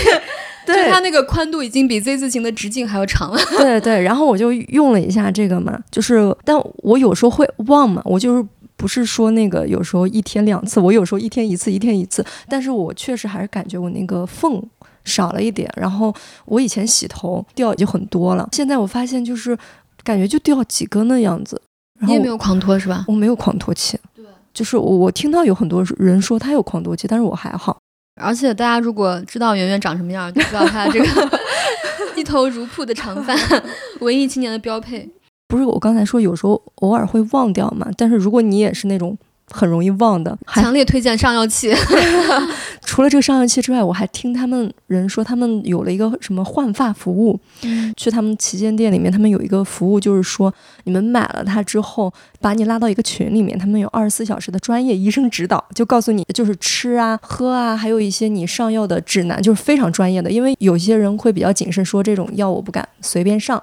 [0.65, 3.39] 对，它那个宽度已经比 Z 字形的直径还要长了。
[3.57, 8.45] 对对，然后我就用了一下这个嘛，就是，但我有时候会忘嘛，我就是
[8.75, 14.61] 不是说那个有时候一天两次，我有时候一天一次，一天一次，但是我确实还是感觉我那个缝
[15.05, 15.69] 少了一点。
[15.75, 16.13] 然后
[16.45, 19.57] 我以前洗头掉已经很多了，现在我发现就是
[20.03, 21.61] 感觉就掉几根的样子。
[21.99, 23.05] 你也没有狂脱是吧？
[23.07, 23.97] 我没有狂脱期。
[24.13, 27.77] 对，就是我我听到有很多人说他有狂脱期，但是我还好。
[28.15, 31.05] 而且大家如果知道圆圆长什么样，就知道她这个
[32.15, 33.33] 一头如瀑的长发，
[34.01, 35.09] 文艺青年的标配。
[35.47, 37.87] 不是我刚才说有时候偶尔会忘掉嘛？
[37.97, 39.17] 但是如果你也是那种。
[39.51, 41.73] 很容易忘的，强烈推荐上药器。
[42.85, 47.39] 除了这个上药器之外，我还听他们人说，他们有了一个什么换发服务。
[47.95, 50.53] 去他们旗舰店里面，他们有一个服务，就是说
[50.83, 60.29] 你们买了它之后，把你拉到一个群里面，他们有二十四小时的专业医生指导，就告诉你就是吃啊、喝啊，还有一些你上药的指南，就是非常专业的。
[60.29, 63.61] 因为有些人会比较谨慎，说这种药我不敢随便上。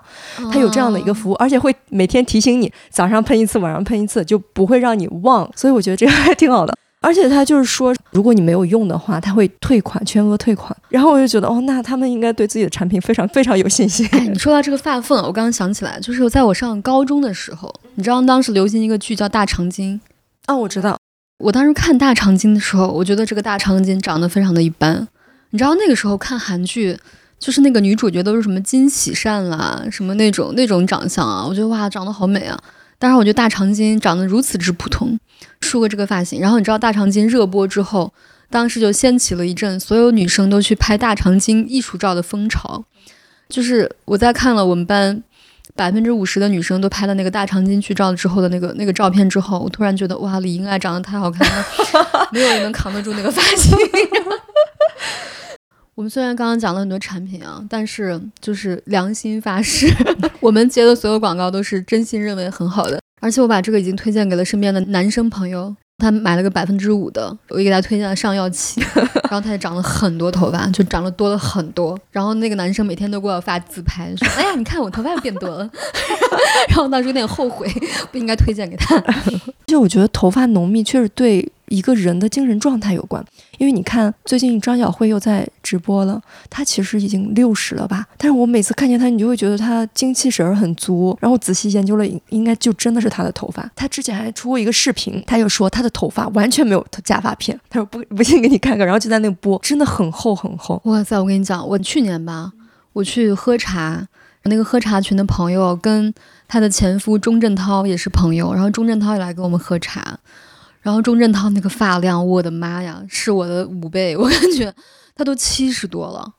[0.50, 5.48] 他有这样的一个服务，而且会每天提醒你早上喷一次，晚上喷一次，就不会让你忘。
[5.54, 5.80] 所以我。
[5.80, 10.76] 我觉得这个还挺好的， 而且他就是说，如果你没有用的话，他会退款，全额退款。
[10.90, 14.06] 然后我就觉得，哦，那他们应该对自己的产品非常非常有信心。
[14.12, 19.98] 哎你说到这个发缝，我刚刚想起来，就是在我上高中的时候，你知道当时流行一个剧叫《大长今》
[20.52, 20.98] 啊，我知道。
[21.38, 25.08] 我当时看《大长今》的时候，我觉得这个大长今长得非常的一般。
[25.48, 26.98] 你知道那个时候看韩剧，
[27.38, 32.62] 就是那个女主角都是什么金喜善啦，什么那种那种长相啊，我觉得哇，长得好美啊。
[33.00, 35.18] 当时我觉得大长今长得如此之普通，
[35.62, 36.38] 梳个这个发型。
[36.38, 38.12] 然后你知道大长今热播之后，
[38.50, 42.84] 当时就掀起了一阵所有女生都去拍大长今艺术照的风潮。
[43.48, 45.22] 就是我在看了我们班
[45.74, 51.66] 百分之五十的女生都拍了那个大长今剧照之后的那个那个照片之后，我突然觉得哇，李英爱长得太好看了，
[52.30, 53.74] 没有人能扛得住那个发型。
[56.00, 59.86] 我们虽然刚刚讲了很多产品啊，但是就是良心发誓，
[60.40, 62.98] 我们接的所有广告都是真心认为很好的。
[63.20, 68.80] 而且我把这个已经推荐给了身边的男生朋友，他买了个百分之五的，我给他推荐了上药期，
[69.28, 72.00] 然后他也长了很多头发，就长了多了很多。
[72.10, 75.70] 然后那个男生每天都给我发自拍，说：“哎呀，你看我头发变多了。
[76.68, 77.70] ”然后我当时有点后悔，
[78.10, 78.98] 不应该推荐给他。
[79.66, 81.46] 就我觉得头发浓密确实对。
[81.70, 83.24] 一个人的精神状态有关，
[83.56, 88.04] 因为你看，最近张小慧又在直播了，她其实已经六十了吧？
[88.18, 91.16] 但是我每次看见她，你就会觉得她精气神儿很足。
[91.20, 93.70] 然后仔细研究了，应该就真的是她的头发。
[93.76, 97.58] 她之前还出过一个视频，她就说她的头发完全没有假发片。
[97.70, 100.82] 她说不不信给你看看，然后就在那播，真的很厚很厚。
[100.86, 101.16] 哇塞！
[101.20, 102.52] 我跟你讲，我去年吧，
[102.94, 104.08] 我去喝茶，
[104.42, 106.12] 那个喝茶群的朋友跟
[106.48, 110.18] 他的前夫钟镇涛也是朋友，然后钟镇涛也来跟我们喝茶。
[110.82, 114.72] 然后钟镇涛那个发量，我的妈呀，是我的五倍，我感觉
[115.14, 116.32] 他都七十多了，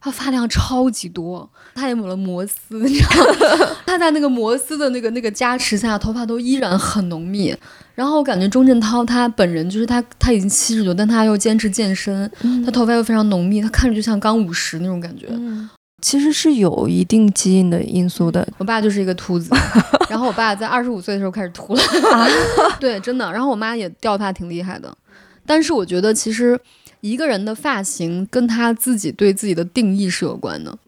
[0.00, 3.76] 他发量超级多，他也抹了摩丝，你知道吗？
[3.86, 7.54] 他在那个摩丝的那个那个加持下，头发都依然很浓密。
[7.94, 12.30] 然后我感觉钟镇涛他本人就是他他已经七十多，但他又坚持健身，
[12.64, 15.28] 他头发又非常浓密，他看着就像刚五十那种感觉。
[16.06, 18.46] 其实是有一定基因的因素的。
[18.58, 19.50] 我爸就是一个秃子，
[20.08, 21.82] 然后我爸在二十五岁的时候开始秃了，
[22.78, 23.32] 对，真的。
[23.32, 24.96] 然后我妈也掉发挺厉害的，
[25.44, 26.56] 但是我觉得其实
[27.00, 30.78] 一个人的发型跟他自己对自己的定义是有关的。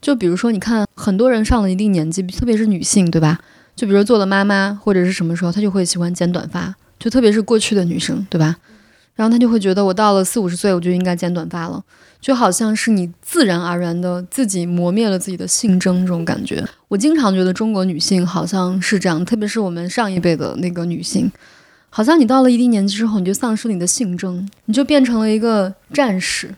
[0.00, 3.38] 就比如说，你看很多人上了一定年纪，特别是女性，对吧？
[3.76, 8.56] 就比如做了妈妈或者是什么时候，她就会喜欢剪短发，就特别是过去的女生，对吧？
[9.14, 11.80] 然后她就会觉得我到了四五十岁，我就应该剪短发了。
[12.24, 16.64] 就好像是你自然而然的自己磨灭了自己的性征这种感觉。
[16.88, 21.30] 我经常觉得中国女性好像是这样，特别是我们上一辈的那个女性，
[21.90, 26.54] 好像你到了一定年纪之后，你就丧失了你的性征，你就变成了一个战士，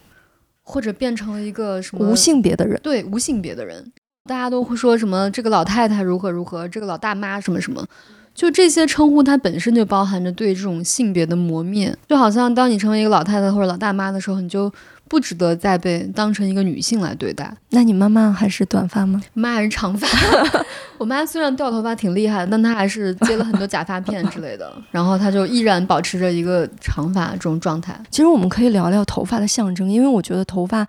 [0.62, 2.78] 或者变成了一个什么无性别的人。
[2.80, 3.90] 对，无性别的人，
[4.28, 7.84] 大家都会说什么这个老太太如何如何，这个老大妈什么什么，
[8.32, 11.92] 就这些称呼它本身就包含着对这种性别的磨灭。
[12.08, 14.72] 就好像当你成为一个老太太或者老大妈的时候，你就。
[15.08, 17.52] 不值得再被当成一个女性来对待。
[17.70, 19.22] 那你妈妈还是短发吗？
[19.34, 20.06] 妈还是长发。
[20.98, 27.98] 我妈虽然掉头发挺厉害的，但她还是接了很多假发片之类的，然后她就依然保持着一个长发这种状态。
[28.10, 30.86] 其实我们可以聊聊头发的象征，因为我觉得头发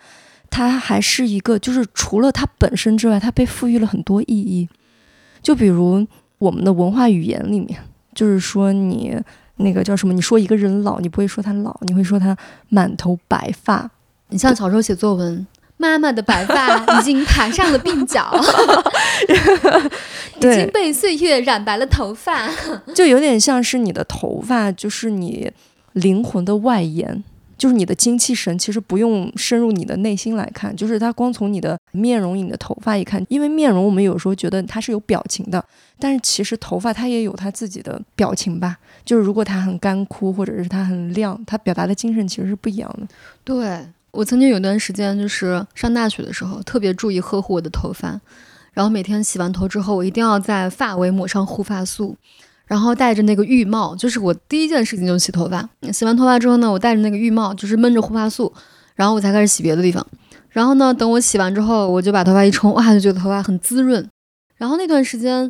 [0.50, 4.68] 它还是一个，就是除了它本身之外，它被赋予了很多意义。
[5.42, 6.06] 就比如
[6.40, 7.80] 我们的文化语言里面。
[8.16, 9.16] 就是说你
[9.58, 10.12] 那个叫什么？
[10.12, 12.36] 你说一个人老，你不会说他老，你会说他
[12.70, 13.88] 满头白发。
[14.30, 15.46] 你像小时候写作文，
[15.78, 18.30] 妈妈的白发已经爬上了鬓角，
[20.40, 22.50] 已经被岁月染白了头发，
[22.94, 25.52] 就有点像是你的头发，就是你
[25.94, 27.24] 灵魂的外延。
[27.58, 35.66] 就是你的精气神，其实不用深入你的内心来看，就是它光从你的面容、你的头发一看，因为面容我们有时候觉得它是有表情的，
[35.98, 38.78] 但是其实头发它也有它自己的表情吧。
[39.04, 43.08] 就是如果它很干枯，或者是它很亮，它表达的精神其实是不一样的。
[43.44, 48.20] 对我曾经有段时间，就是上大学的时候，特别注意呵护我的头发，
[48.74, 52.16] 然后每天洗完头之后，我一定要在发尾抹上护发素。
[52.66, 55.70] 然后戴着那个浴帽，就是我第一件事情就洗头发。
[55.94, 58.52] 洗完头发之后呢，我戴着那个浴帽，就是闷着护发素，
[58.94, 60.06] 然后我才开始洗别的地方。
[60.50, 64.06] 然后呢，等我洗完之后，我就把头发一冲，哇，就觉得头发很滋润。
[64.58, 65.50] 然后那段时间，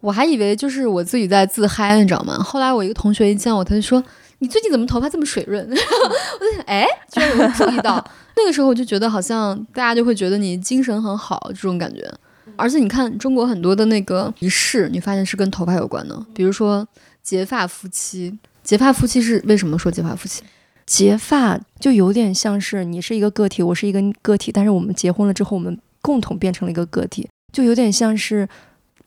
[0.00, 2.36] 我还以为就是我自己在自嗨，你知道吗？
[2.42, 4.04] 后来我一个同学一见我，他就说
[4.40, 5.64] ：“你最近怎么头发这么水润？
[5.70, 8.04] ”我就想，哎，居然有人注意到。
[8.36, 12.08] 那个时候我就觉得好像大家就会觉得你精神很好这种感觉。
[12.56, 16.26] 而且你看，中国很多的那个仪式，你发现是跟头发有关的。
[16.34, 16.86] 比如说
[17.22, 20.42] 结发夫妻，结发夫妻是为什么说结发夫妻？
[20.86, 28.48] 结发就有点像是你是一个个体，我是一个个体，但是我们结婚了之后，我们共同变成了一个个体，就有点像是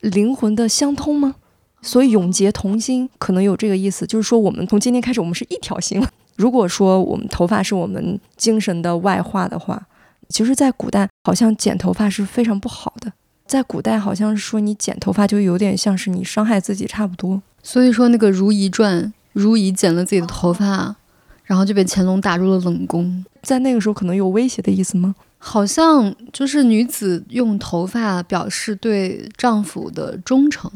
[0.00, 1.34] 灵魂的相通吗？
[1.82, 6.08] 所以永结同心可能有这个意思，就是说我们从今天开始，我们是一条心了。
[6.36, 9.86] 如果说我们头发是我们精神的外化的话，
[10.28, 13.12] 其实，在古代好像剪头发是非常不好的。
[13.44, 17.42] 在古代，好像是说你剪头发就有点像是你伤害自己差不多。
[17.62, 20.96] 所以说，那个《如懿传》，如懿剪了自己的头发，
[21.44, 23.22] 然后就被乾隆打入了冷宫。
[23.42, 25.14] 在那个时候，可能有威胁的意思吗？
[25.36, 30.70] 好像就是女子用头发表示对丈夫的忠诚，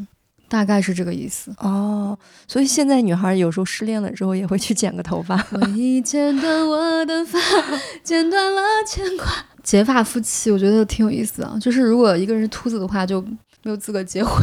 [0.47, 1.53] 大概是这个意思。
[1.59, 5.35] 哦，所以现在女孩有时候失恋了之后也会去剪个头发。
[5.51, 7.39] 我已剪断我的发，
[8.03, 9.25] 剪断了牵挂。
[9.63, 11.57] 结发夫妻，我觉得挺有意思啊。
[11.59, 13.21] 就是如果一个人是秃子的话，就
[13.63, 14.41] 没有资格结婚。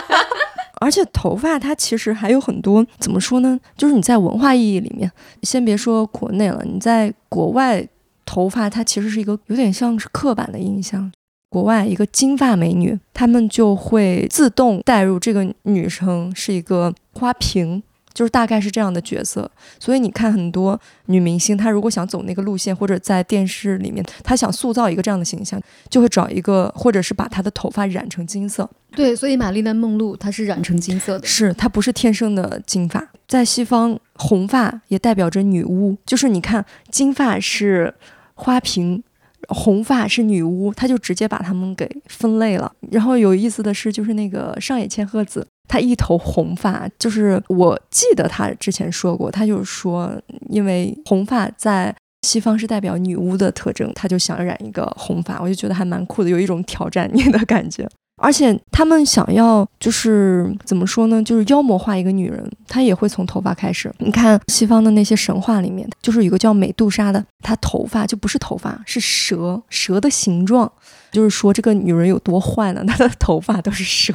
[0.80, 3.58] 而且头发它其实还有很多，怎么说呢？
[3.74, 5.10] 就是你在文化意义里面，
[5.42, 7.88] 先别说国内了，你在国外，
[8.26, 11.10] 头发它其实是一个有点像是刻板的印象。
[11.54, 17.80] 国外一个金发美女，他们就会自动带入这个女生是一个花瓶。
[18.12, 28.70] 就是大概是这样的角色，所以你看很多女明星，她如果想走那个路线，或者在电视里面，她想塑造一个这样的形象，就会找一个，或者是把她的头发染成金色。
[28.92, 33.04] 对，所以玛丽莲梦露她是染成金色的，是她不是天生的金发。
[33.26, 37.92] 在西方，红发也代表着女巫，就是你看金发是
[38.34, 39.02] 花瓶。
[39.48, 42.72] 红发是女巫，他就直接把他们给分类了。
[42.90, 50.12] 然后有意思的是，就是那个上野千鹤子，她一头红发，就是我记得她之前说过，她就是说，
[50.48, 57.88] 因为红发在西方是代表女巫的特征，她就想染一个红发，我就觉得还蛮酷的，有一种挑战你的感觉。
[58.16, 61.22] 而且他们想要就是怎么说呢？
[61.22, 63.92] 就是妖魔化一个女人，她也会从头发开始。
[63.98, 70.70] 你看西方的那些神话里面，就是有个叫美杜莎的，她头发就不是头发，是蛇，蛇的形状。
[71.10, 72.84] 就是说这个女人有多坏呢？
[72.86, 74.14] 她的头发都是蛇。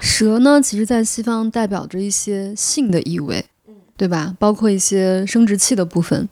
[0.00, 3.44] 蛇呢，其实在西方代表着一些性的意味，
[3.96, 4.34] 对吧？
[4.38, 6.28] 包括一些生殖器的部分。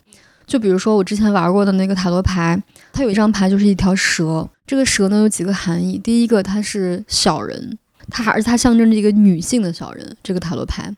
[0.47, 2.61] 就比如说我之前玩过的那个塔罗牌，
[2.93, 4.49] 它有一张牌就是一条蛇。
[4.67, 7.79] 这个蛇呢有几个含义，第一个它是小人，
[8.11, 10.17] 它还是它象征着一个女性的小人。
[10.23, 10.91] 这个塔罗牌，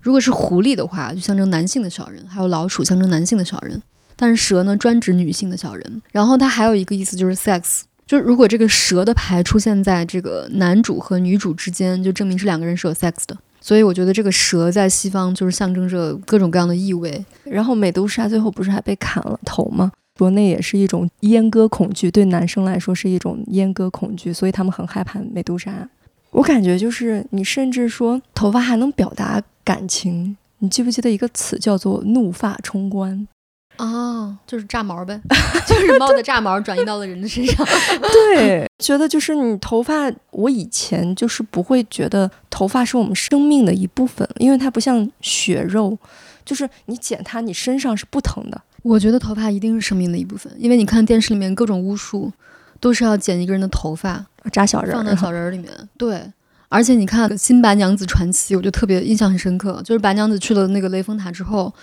[0.00, 3.80] 如果是狐狸的话，就象征男性的小人；还有老鼠象征男性的小人，
[4.16, 6.02] 但是蛇呢专指女性的小人。
[6.12, 13.36] 然后它还有一个意思就是 sex，就是如果这个蛇的牌出现在这个男主和女主之间，就证明这两个人是有 sex 的。
[13.66, 17.24] 所以我觉得这个蛇在西方就是象征着各种各样的意味。
[17.44, 19.90] 然后美杜莎最后不是还被砍了头吗？
[20.18, 25.88] 国内也是一种阉割恐惧，对男生来说是一种阉割恐惧，所以他们很害怕美杜莎。
[26.30, 33.26] 我感觉就是你甚至说头发还能表达感情，你记不记得一个词叫做怒发冲冠？
[33.76, 35.20] 哦，就是炸毛呗，
[35.66, 37.66] 就是猫的炸毛转移到了人的身上。
[38.36, 45.98] 对，觉得就是你头发，我以前就是不会觉得头发是我们生命的一部分，因为它不像血肉，
[46.44, 48.62] 就是你剪它，你身上是不疼的。
[48.82, 52.30] 我觉得头发一定是生命的一部分，因为你看电视里面各种巫术，
[52.78, 55.72] 都是要剪一个人的头发，扎小人，放在 小人里面。
[55.98, 56.22] 对，
[56.68, 61.74] 而且你看《新白娘子传奇》，我就特别印象很深刻，就是白娘子去了那个雷峰塔之后。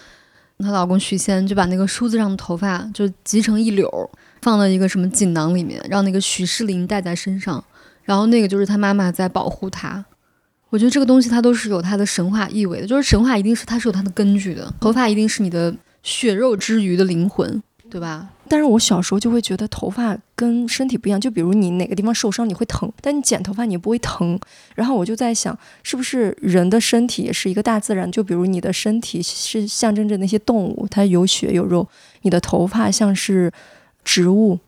[0.61, 4.09] 她老公许仙就把那个梳子上的头发就集成一绺，
[4.41, 7.63] 放到一个什么锦囊里面，让那个许仕林戴在身上。
[8.03, 10.03] 然后那个就是她妈妈在保护她。
[10.69, 18.29] 我觉得这个东西它都是有它的神话意味的，就是神话一定是它是有它的根据的，头发一定是你的血肉之余的灵魂，对吧？
[18.51, 24.37] 但是我小时候就会觉得头发跟身体不一样，就比如你哪个地方受伤你会疼，但你剪头发你不会疼。
[24.75, 28.11] 然后我就在想，是不是人的身体也是一个大自然？
[28.11, 31.87] 就比如你的身体是象征着那些动物，它有血有肉；
[32.23, 33.49] 你的头发像是
[34.03, 34.59] 植物。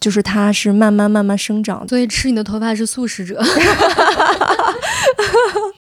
[0.00, 3.42] 就是它是慢慢慢慢生长，所以吃你的头发是素食者。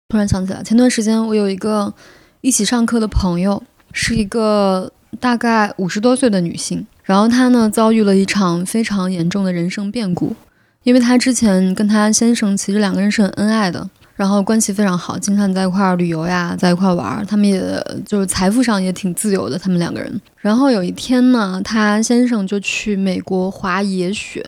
[0.09, 1.93] 突然想起来，前段时间我有一个
[2.41, 3.63] 一起上课的朋友，
[3.93, 10.37] 是一个大概五十多岁的女性，然后她呢遭遇了一场非常严重的人生变故，
[10.83, 13.89] 因为她之前跟她先生其实两个人是很恩爱的。
[14.15, 17.25] 然后关系非常好，经常在一块儿旅游呀，在一块儿玩儿。
[17.25, 17.63] 他们也
[18.05, 20.21] 就是财富上也挺自由的，他们两个人。
[20.37, 24.45] 然后有一天呢，他先生就去美国滑野雪，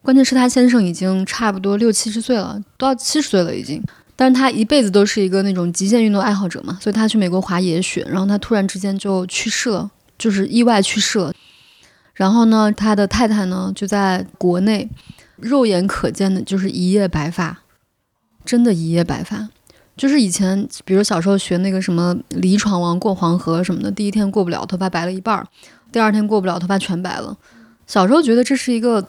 [0.00, 3.82] 关键是他先生已经差不多六七十岁了，都要七十岁了已经。
[4.14, 11.34] 但是他一辈子都是一个那种极限运动爱好者嘛，所以他去美国滑野雪，然后他突然之间就去世了，就是意外去世了。
[12.18, 14.90] 然后呢，他的太太呢就在国内，
[15.36, 17.58] 肉眼可见的就是一夜白发。
[18.44, 19.48] 真的，一夜白发，
[19.96, 25.44] 就是以前，比如小时候学那个什么“离闯王过黄河”什么的，第一天过不了，头发白了一半儿；
[25.92, 27.36] 第二天过不了，头发全白了。
[27.86, 29.06] 小时候觉得这是一个，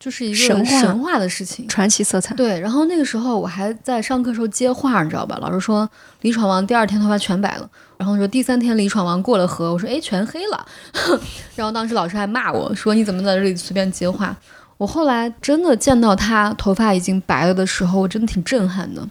[0.00, 2.34] 就是一个神话的事情，传奇色彩。
[2.34, 5.36] 对，然后那个时候我还在上课时候接话，你知道吧？
[5.42, 5.86] 老师说
[6.22, 10.66] “李闯王”第二天头发全白了，然后说第三天“李闯王”过了河，我说哎，全黑了。
[11.54, 14.34] 然后当时老师还骂我说你怎么在这里随便接话。
[14.78, 19.06] 我后来真的见到他头发已经白了的时候，我真的挺震撼的。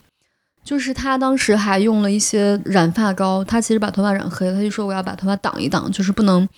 [0.64, 6.50] 就是他当时还用了一些染发膏，他其实把头发染黑了，他就说我要把头发挡一挡，就是不能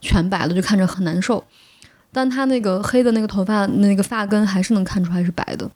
[0.00, 1.44] 全白了，就看着很难受。
[2.16, 5.70] 但他那个黑的那个头发那个发根还是能看出来是白的。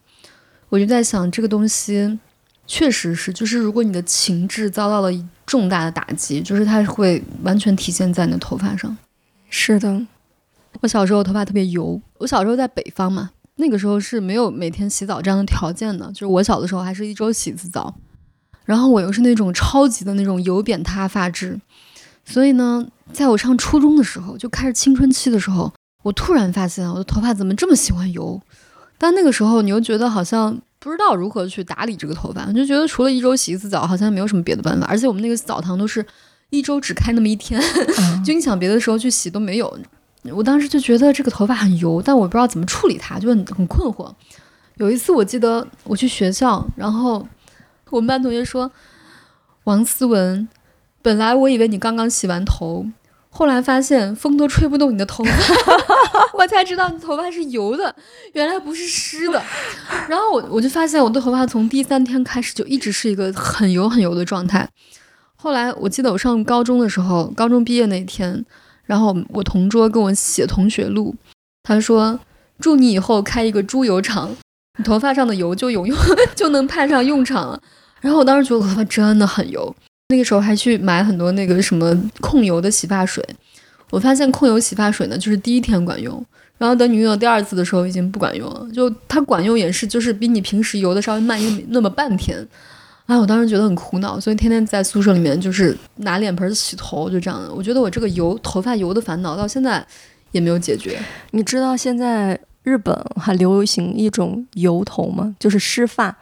[0.70, 2.18] 我就在想，这个东西
[2.66, 5.10] 确实是，就是如果你的情志遭到了
[5.44, 8.96] 重大的打击，就是它会完全体现在你的头发上。
[9.50, 10.06] 是的。
[10.80, 17.94] 我小时候头发特别油，我小时候在北方嘛，那个时候是没有每天洗澡这样的条件的，就是我小的时候还是一周洗一次澡，
[18.64, 21.60] 然后我又是那种超级的那种油扁塌发质，
[22.24, 25.70] 所以呢，在我上初中的时候就开始青春期的时候，
[26.02, 28.40] 我突然发现我的头发怎么这么喜欢油，
[28.98, 36.04] 但那个时候你又觉得好像不知道如何去打理这个头发，就觉得除了一周洗一次澡，好像没有什么别的办法，而且我们那个澡堂都是
[36.50, 37.60] 一周只开那么一天，
[38.24, 39.78] 就你想别的时候去洗都没有。
[40.34, 44.12] 我当时就觉得这个头发很油，但我不知道怎么处理它，就很很困惑。
[44.76, 47.26] 有一次我记得我去学校，然后
[47.88, 48.70] 我们班同学说
[49.64, 50.46] ：“王思文，
[51.00, 52.84] 本来我以为你刚刚洗完头，
[53.30, 55.32] 后来发现风都吹不动你的头发，
[56.34, 57.94] 我才知道你头发是油的，
[58.34, 59.42] 原来不是湿的。”
[60.08, 64.68] 然后我我就发现我的头发从第三天开始就一直是一个很油很油的状态。
[65.36, 68.44] 后来我记得我上高中的时候，高中毕业那天。
[68.84, 71.14] 然后我同桌跟我写同学录，
[71.62, 72.18] 他说
[72.58, 74.34] ：“祝你以后开一个猪油厂，
[74.78, 75.96] 你头发上的油就有用，
[76.34, 77.62] 就能派上用场了。”
[78.02, 79.72] 然后我当时觉得我头发真的很油，
[80.10, 83.24] 那个时候还去买很多那个什么控油的洗发水。
[83.90, 86.24] 我发现控油洗发水呢，就是第一天管用，
[86.58, 88.68] 然后等你用到第二次的时候已经不管用了。
[88.72, 92.46] 就它管用也是，就是比你平时油的稍微慢一那么半天。
[93.06, 97.52] 哎，我当时觉得很苦恼，所以天天在宿舍里面就是拿脸盆洗头，就这样的。
[97.52, 99.84] 我觉得我这个油头发油的烦恼到现在
[100.30, 100.96] 也没有解决。
[101.32, 105.34] 你知道现在日本还流行一种油头吗？
[105.40, 106.16] 就是湿发，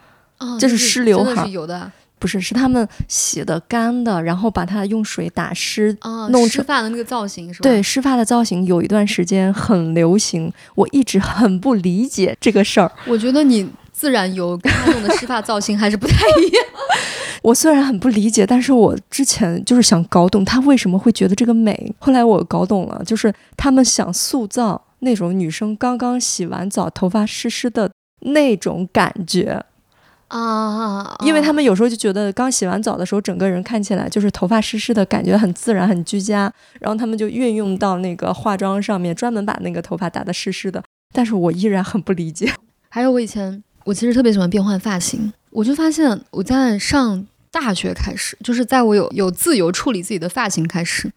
[0.59, 1.45] 就是湿刘海。
[1.45, 5.97] 是油的，不是，是他们洗的干的，然后把它用水打湿，
[6.29, 7.63] 弄湿发的那个造型是吧？
[7.63, 12.91] 对，湿发的造型有一段时间很流行，我一直很不理解这个事儿。
[13.07, 13.67] 我觉得你。
[13.91, 16.65] 自然油跟他用的湿发造型还是不太一样。
[17.43, 21.93] 我虽然很不理解，但是我之前就是想搞懂他为什么会觉得这个美。
[21.99, 27.91] 后来我搞懂了，就是他们想塑造那种女生刚刚洗完澡头发湿湿的
[28.21, 29.61] 那种感觉
[30.29, 40.83] 啊，因为他们有时候就觉得刚洗完澡的时候，整个人看起来就是头发湿湿的感觉很自然、很居家，然后他们就运用到那个化妆上面，专门把那个头发打得湿湿的。
[41.13, 42.53] 但是我依然很不理解。
[42.89, 43.63] 还有我以前。
[43.85, 51.11] 我其实特别喜欢变换发型，我就发现我在上大学开始，就是在我有有自由处理自己的发型开始，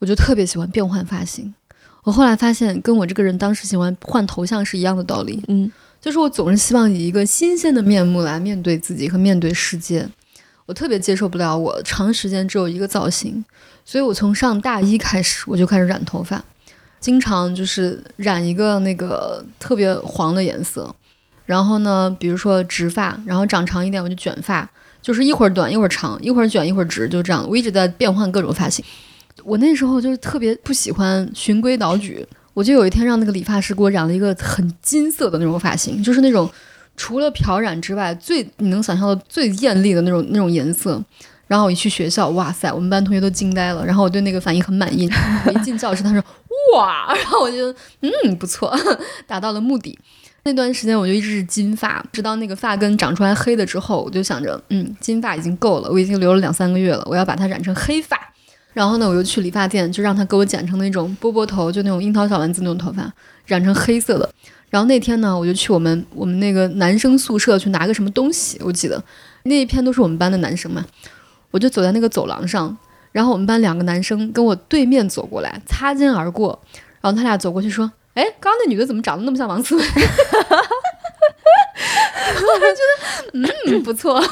[0.00, 1.54] 我就特别喜欢变换发型。
[2.02, 5.70] 我后来发现，跟我这个人当时喜欢换头像是一样的道理，嗯，
[6.06, 10.08] 就是我总是希望以一个新鲜的面目来面对自己和面对世界。
[10.64, 13.44] 我特别接受不了我长时间只有一个造型，
[13.84, 16.40] 所以我从上大一开始我就开始染头发，
[17.00, 20.94] 经常就是染一个那个特别黄的颜色。
[21.44, 24.70] 然后呢，比如说直发，然后长长一点我就卷发，
[25.02, 27.44] 就是一会儿短一会儿长，一会儿卷一会儿直，就这样。
[27.50, 28.84] 我一直在变换各种发型。
[29.42, 32.24] 我那时候就是特别不喜欢循规蹈矩，
[32.56, 36.50] 我就有一天让那个理发师给我染了一个很金色的那种发型，就是那种
[36.96, 40.98] 除了漂染之外最你能想象的最艳丽的那种那种颜色。
[41.46, 43.84] 然后我一去学校，哇塞，我们班同学都惊呆了。
[43.84, 45.06] 然后我对那个反应很满意。
[45.54, 46.24] 一进教室，他说
[46.74, 48.74] 哇，然后我就嗯不错，
[49.28, 49.96] 达到了目的。
[50.44, 58.18] 那段时间我就一直是金发，直到那个发根长出来黑的之后，我就想着嗯金发已经够了，我已经留了两三个月了，我要把它染成黑发。
[58.76, 63.10] 然后呢，我就去理发店，就让他给我剪成那种波波头，就那种樱桃小丸子那种头发，
[63.46, 64.30] 染成黑色的。
[64.68, 69.02] 然后那天呢，我就去我们我们那个男生宿舍去拿个什么东西，我记得
[69.44, 70.84] 那一片都是我们班的男生嘛，
[71.52, 72.76] 我就走在那个走廊上，
[73.12, 76.60] 然后我们班两个男生跟我对面走过来，擦肩而过，
[77.00, 79.82] 然后他俩走过去说：“哎，刚刚那女的怎么长得那么像王思维？”
[82.28, 82.82] 我就觉
[83.32, 84.22] 得嗯不错，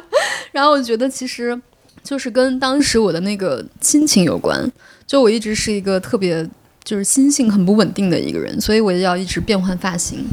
[0.52, 1.60] 然后我觉得其实。
[2.02, 4.70] 就是跟当时我的那个心情有关，
[5.06, 6.48] 就我一直是一个特别
[6.82, 10.24] 就是心性很不稳定的一个人，所以我也要一直变换发型，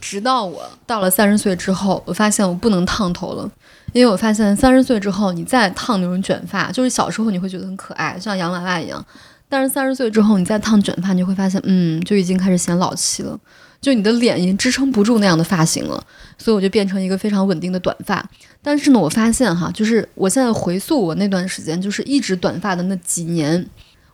[0.00, 3.50] 直到我到了三十岁之后，我发现我不能烫头了，
[3.92, 9.04] 因为我发现三十岁之后你再烫那种卷发，就是小时候你会觉得很可爱，像洋娃娃一样，
[9.48, 13.38] 但是三十岁之后你再烫卷发，你会发现，嗯，就已经开始显老气了。
[13.86, 16.04] 就你的脸已经支撑不住那样的发型了，
[16.36, 18.28] 所以我就变成一个非常稳定的短发。
[18.60, 23.64] 但是呢，我发现哈，就是我现在回溯我那段时间，就是一直短发的那几年，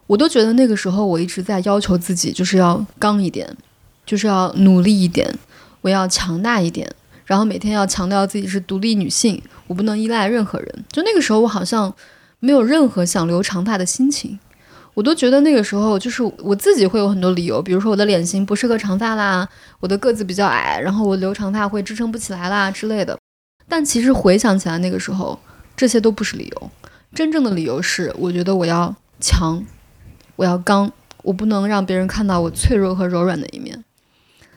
[0.06, 3.48] 我都觉得那个时候我一直在要求自己，就是要刚一点，
[4.04, 5.34] 就是要努力一点，
[5.80, 6.86] 我要强大一点，
[7.24, 10.84] 然后每天要强调自己是独立女性，我不能依赖任何人。
[10.92, 11.90] 就那个时候，我好像
[12.40, 14.38] 没有任何想留长发的心情。
[14.95, 19.49] 我都觉得那个时候就是我自己会有很多理由，比如说我的脸型不适合长发啦，
[19.80, 23.18] 我的个子比较矮，然后我留长发会支撑不起来啦之类的。
[23.68, 25.38] 但其实回想起来，那个时候
[25.74, 26.70] 这些都不是理由，
[27.14, 29.64] 真正的理由是我觉得我要强，
[30.36, 33.82] 我要刚，我不能让别人看到我脆弱和柔软的一面。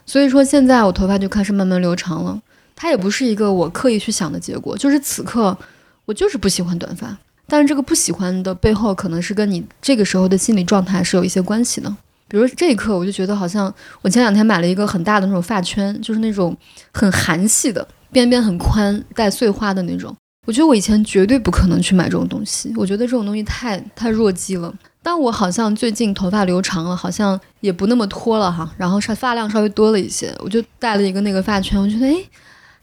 [0.05, 2.41] 所以说现在我头发就开始慢慢留长了，
[2.75, 5.57] 它也不是一个我刻意去想的结果，就是此刻
[6.03, 7.17] 我就是不喜欢短发。
[7.47, 11.95] 但是这个不喜欢的背后，可能是跟你这个时候的心理状态是有一些关系的。
[12.27, 13.71] 比如这一刻，我就觉得好像
[14.01, 16.57] 我前两天买了一个很大的那种发圈，就是那种
[16.91, 20.15] 很韩系的，边边很宽，带碎花的那种。
[20.47, 24.73] 我觉得我以前绝对不可能去买这种东西，我觉得这种东西太太弱鸡了。
[25.03, 32.15] 但我好像最近头发留长了，好像也不那么脱了哈，然后发发量稍微多了一些，我就戴了一个那个发圈，我觉得哎。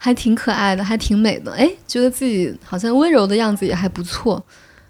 [0.04, 4.42] 还挺可爱的，还挺美的，哎，觉得自己好像温柔的样子也还不错，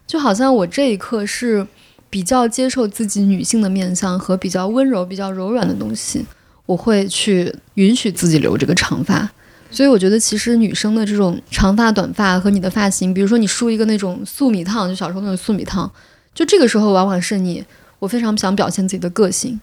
[0.07, 1.67] 就好像我这一刻是
[2.09, 6.25] 比较接受自己女性的面相和比较温柔、比较柔软的东西，
[6.65, 9.31] 我会去允许自己留这个长发。
[9.71, 15.93] 所以我觉得，其实女生的这种长发、短发和你的发型，比如说你梳一个那种素米烫，就小时候那种素米烫，
[16.33, 17.63] 就这个时候往往是你，
[17.99, 19.61] 我非常想表现自己的个性。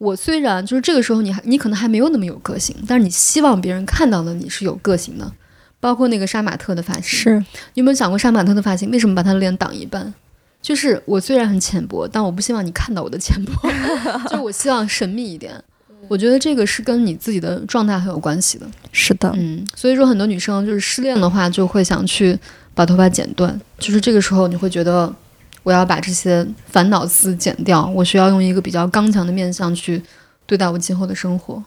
[0.00, 5.30] 我虽然就是这个时候，你还你可能还没有那么有个性，但是你希望别人看到的你是有个性的，
[5.78, 7.02] 包括那个杀马特的发型。
[7.02, 7.38] 是，
[7.74, 10.14] 你有没有想过杀马特的发型为什么把他的脸挡一半？
[10.62, 13.52] 就是我虽然很浅薄，但我不希望你看到我的浅薄，
[14.30, 15.62] 就是我希望神秘一点。
[16.08, 18.66] 我觉得这个是跟你自己的状态很有关系的。
[18.92, 22.38] 是的，嗯，所以说很多女生就是失恋的话，就会想去
[22.74, 25.14] 把头发剪断，就是这个时候你会觉得。
[25.62, 30.02] 我要把这些烦恼丝剪掉，我需要用一个比较刚强的面相去
[30.46, 31.62] 对待我今后的生活，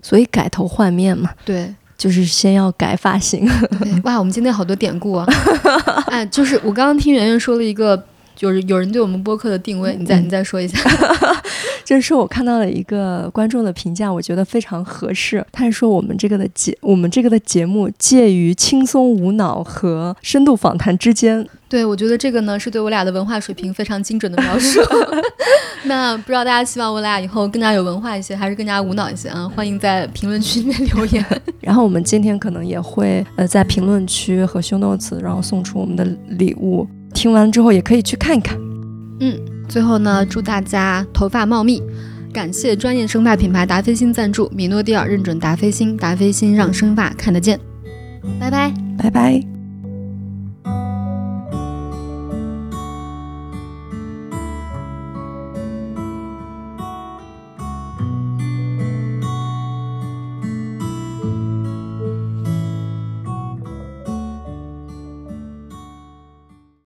[0.00, 3.48] 所以改头换面嘛，对，就是先要改发型。
[4.04, 5.26] 哇，我们今天好多典故啊！
[6.08, 8.02] 哎，就是我刚刚听圆圆说了一个，
[8.34, 10.78] 就是有人对我们播客的定位，你再你再说一下。
[11.84, 15.44] 就是我看到了一个观众的评价，我觉得非常合适。
[15.52, 21.46] 他是说我们这个的节，我们这个的节目介于轻松无脑和深度访谈之间。
[21.68, 24.80] 对，我觉得这个呢是对我俩的文化水平非常精准的描述。
[25.84, 29.48] 那不知道大家希望我俩以后更加有文化一些，还是更加无脑一些啊？
[29.48, 31.24] 欢迎在评论区里面留言。
[31.60, 36.86] 然后我们今天可能也会呃在评论区和修 notes，然后送出我们的礼物。
[37.14, 38.58] 听完之后也可以去看一看。
[39.20, 39.38] 嗯，
[39.72, 41.82] 最后呢，祝大家头发茂密。
[42.30, 47.58] 感谢专业生发品牌达霏欣赞助，米诺地尔认准达霏欣，达霏欣让生发看得见。
[48.38, 49.51] 拜拜，拜拜。